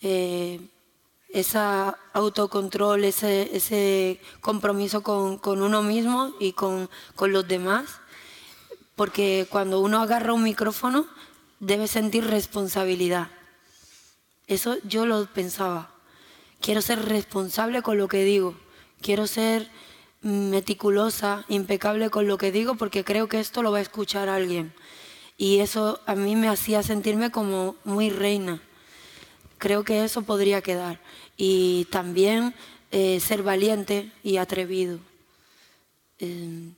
Eh, 0.01 0.61
ese 1.28 1.59
autocontrol, 2.14 3.05
ese, 3.05 3.55
ese 3.55 4.18
compromiso 4.40 5.03
con, 5.03 5.36
con 5.36 5.62
uno 5.62 5.82
mismo 5.82 6.32
y 6.40 6.53
con, 6.53 6.88
con 7.14 7.32
los 7.32 7.47
demás, 7.47 8.01
porque 8.97 9.47
cuando 9.51 9.80
uno 9.80 10.01
agarra 10.01 10.32
un 10.32 10.42
micrófono 10.42 11.07
debe 11.61 11.86
sentir 11.86 12.24
responsabilidad. 12.24 13.28
Eso 14.47 14.76
yo 14.84 15.05
lo 15.05 15.26
pensaba. 15.26 15.90
Quiero 16.61 16.80
ser 16.80 17.05
responsable 17.05 17.82
con 17.82 17.99
lo 17.99 18.09
que 18.09 18.24
digo. 18.24 18.55
Quiero 19.03 19.26
ser 19.26 19.68
meticulosa, 20.22 21.44
impecable 21.49 22.09
con 22.09 22.26
lo 22.26 22.38
que 22.38 22.53
digo, 22.53 22.76
porque 22.76 23.05
creo 23.05 23.28
que 23.28 23.38
esto 23.38 23.62
lo 23.62 23.70
va 23.70 23.78
a 23.78 23.82
escuchar 23.82 24.30
alguien. 24.30 24.72
Y 25.37 25.61
eso 25.61 26.01
a 26.07 26.14
mí 26.14 26.34
me 26.37 26.49
hacía 26.49 26.82
sentirme 26.82 27.30
como 27.30 27.76
muy 27.84 28.11
reina. 28.11 28.61
Creo 29.59 29.84
que 29.84 30.05
eso 30.05 30.22
podría 30.22 30.62
quedar. 30.62 31.01
Y 31.37 31.87
también 31.87 32.55
eh, 32.91 33.20
ser 33.20 33.43
valiente 33.43 34.11
y 34.22 34.39
atrevido. 34.39 34.99
Eh, 36.18 36.70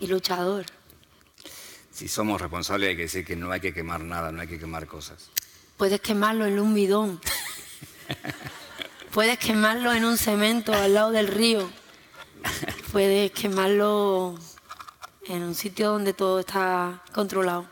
y 0.00 0.06
luchador. 0.06 0.64
Si 1.92 2.08
somos 2.08 2.40
responsables 2.40 2.90
hay 2.90 2.96
que 2.96 3.02
decir 3.02 3.24
que 3.24 3.36
no 3.36 3.52
hay 3.52 3.60
que 3.60 3.72
quemar 3.72 4.00
nada, 4.00 4.32
no 4.32 4.40
hay 4.40 4.48
que 4.48 4.58
quemar 4.58 4.86
cosas. 4.86 5.30
Puedes 5.76 6.00
quemarlo 6.00 6.46
en 6.46 6.58
un 6.58 6.74
bidón. 6.74 7.20
Puedes 9.12 9.38
quemarlo 9.38 9.92
en 9.92 10.04
un 10.04 10.18
cemento 10.18 10.72
al 10.72 10.94
lado 10.94 11.12
del 11.12 11.28
río. 11.28 11.70
Puedes 12.90 13.30
quemarlo 13.30 14.36
en 15.26 15.42
un 15.42 15.54
sitio 15.54 15.90
donde 15.90 16.12
todo 16.12 16.40
está 16.40 17.02
controlado. 17.12 17.66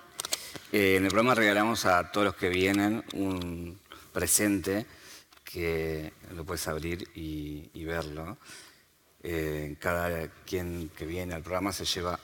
Eh, 0.72 0.96
en 0.96 1.04
el 1.04 1.10
programa 1.10 1.34
regalamos 1.34 1.84
a 1.84 2.10
todos 2.10 2.26
los 2.26 2.34
que 2.34 2.48
vienen 2.48 3.04
un 3.14 3.78
presente 4.12 4.86
que 5.44 6.12
lo 6.34 6.44
puedes 6.44 6.66
abrir 6.68 7.08
y, 7.14 7.70
y 7.74 7.84
verlo. 7.84 8.38
Eh, 9.22 9.76
cada 9.78 10.28
quien 10.46 10.90
que 10.96 11.06
viene 11.06 11.34
al 11.34 11.42
programa 11.42 11.72
se 11.72 11.84
lleva 11.84 12.18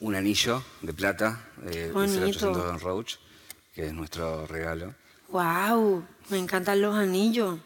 un 0.00 0.14
anillo 0.14 0.62
de 0.80 0.92
plata 0.92 1.50
eh, 1.66 1.70
de 1.70 1.92
Bonito. 1.92 2.50
0800 2.50 2.56
Don 2.56 2.80
Roach, 2.80 3.14
que 3.74 3.86
es 3.86 3.92
nuestro 3.92 4.46
regalo. 4.46 4.94
¡Wow! 5.28 6.04
Me 6.30 6.38
encantan 6.38 6.80
los 6.80 6.94
anillos. 6.94 7.58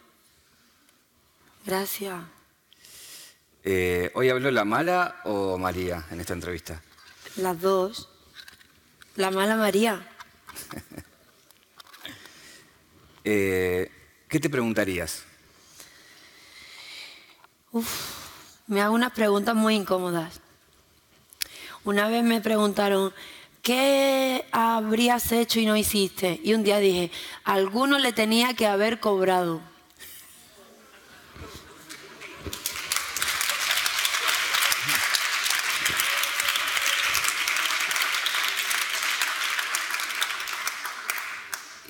Gracias. 1.64 2.20
Eh, 3.64 4.10
¿Hoy 4.14 4.28
habló 4.28 4.50
la 4.50 4.64
mala 4.64 5.20
o 5.24 5.56
María 5.56 6.04
en 6.10 6.20
esta 6.20 6.32
entrevista? 6.32 6.82
Las 7.36 7.60
dos. 7.60 8.08
La 9.16 9.30
mala 9.30 9.56
María. 9.56 10.08
Eh, 13.24 13.88
¿Qué 14.26 14.40
te 14.40 14.50
preguntarías? 14.50 15.22
Uf, 17.70 17.88
me 18.66 18.80
hago 18.80 18.96
unas 18.96 19.12
preguntas 19.12 19.54
muy 19.54 19.76
incómodas. 19.76 20.40
Una 21.84 22.08
vez 22.08 22.24
me 22.24 22.40
preguntaron, 22.40 23.14
¿qué 23.62 24.44
habrías 24.50 25.30
hecho 25.30 25.60
y 25.60 25.66
no 25.66 25.76
hiciste? 25.76 26.40
Y 26.42 26.54
un 26.54 26.64
día 26.64 26.78
dije, 26.78 27.12
alguno 27.44 28.00
le 28.00 28.12
tenía 28.12 28.54
que 28.54 28.66
haber 28.66 28.98
cobrado. 28.98 29.62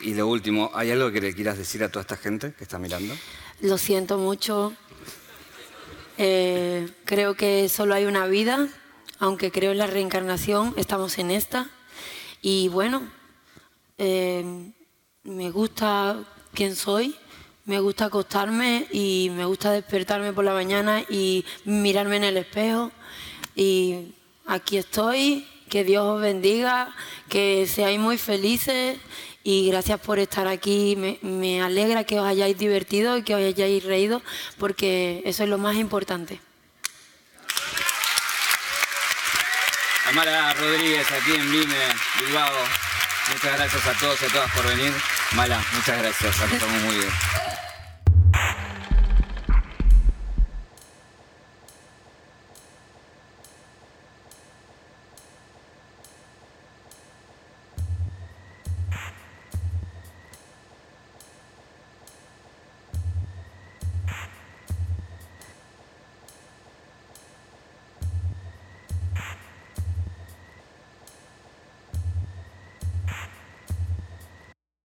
Y 0.03 0.15
lo 0.15 0.27
último, 0.27 0.71
¿hay 0.75 0.91
algo 0.91 1.13
que 1.13 1.21
le 1.21 1.33
quieras 1.33 1.57
decir 1.57 1.85
a 1.85 1.89
toda 1.89 2.01
esta 2.01 2.17
gente 2.17 2.53
que 2.55 2.65
está 2.65 2.77
mirando? 2.77 3.15
Lo 3.61 3.79
siento 3.79 4.19
mucho. 4.19 4.75
Eh, 6.19 6.89
creo 7.05 7.37
que 7.37 7.69
solo 7.69 7.95
hay 7.95 8.05
una 8.05 8.27
vida, 8.27 8.69
aunque 9.21 9.53
creo 9.53 9.71
en 9.71 9.79
la 9.79 9.87
reencarnación, 9.87 10.75
estamos 10.77 11.19
en 11.19 11.31
esta. 11.31 11.71
Y 12.41 12.67
bueno, 12.67 13.09
eh, 13.97 14.73
me 15.23 15.51
gusta 15.53 16.19
quién 16.53 16.75
soy, 16.75 17.15
me 17.65 17.79
gusta 17.79 18.07
acostarme 18.07 18.89
y 18.91 19.31
me 19.37 19.45
gusta 19.45 19.71
despertarme 19.71 20.33
por 20.33 20.45
la 20.45 20.53
mañana 20.53 21.05
y 21.09 21.45
mirarme 21.65 22.17
en 22.17 22.25
el 22.25 22.37
espejo. 22.39 22.91
Y 23.55 24.15
aquí 24.47 24.79
estoy, 24.79 25.47
que 25.69 25.85
Dios 25.85 26.05
os 26.05 26.21
bendiga, 26.21 26.93
que 27.29 27.69
seáis 27.69 28.01
muy 28.01 28.19
felices 28.19 28.99
y 29.45 29.69
gracias 29.69 30.01
por 30.01 30.19
estar 30.19 30.47
aquí. 30.47 30.97
Me, 31.23 31.63
alegra 31.63 32.05
que 32.05 32.19
os 32.19 32.27
hayáis 32.27 32.57
divertido 32.59 33.17
y 33.17 33.23
que 33.23 33.35
os 33.35 33.41
hayáis 33.41 33.85
reído, 33.85 34.23
porque 34.59 35.23
eso 35.25 35.45
es 35.45 35.49
lo 35.49 35.59
más 35.59 35.77
importante. 35.77 36.41
Amara 40.09 40.53
Rodríguez, 40.55 41.07
aquí 41.11 41.33
en 41.33 41.53
Vime, 41.53 41.77
Bilbao. 42.21 42.53
Muchas 43.33 43.57
gracias 43.57 43.87
a 43.87 43.93
todos 43.99 44.21
y 44.21 44.25
a 44.27 44.29
todas 44.29 44.51
por 44.53 44.67
venir. 44.67 44.93
Mala, 45.33 45.65
muchas 45.73 45.99
gracias, 45.99 46.53
estamos 46.53 46.83
muy 46.83 46.97
bien. 46.97 47.13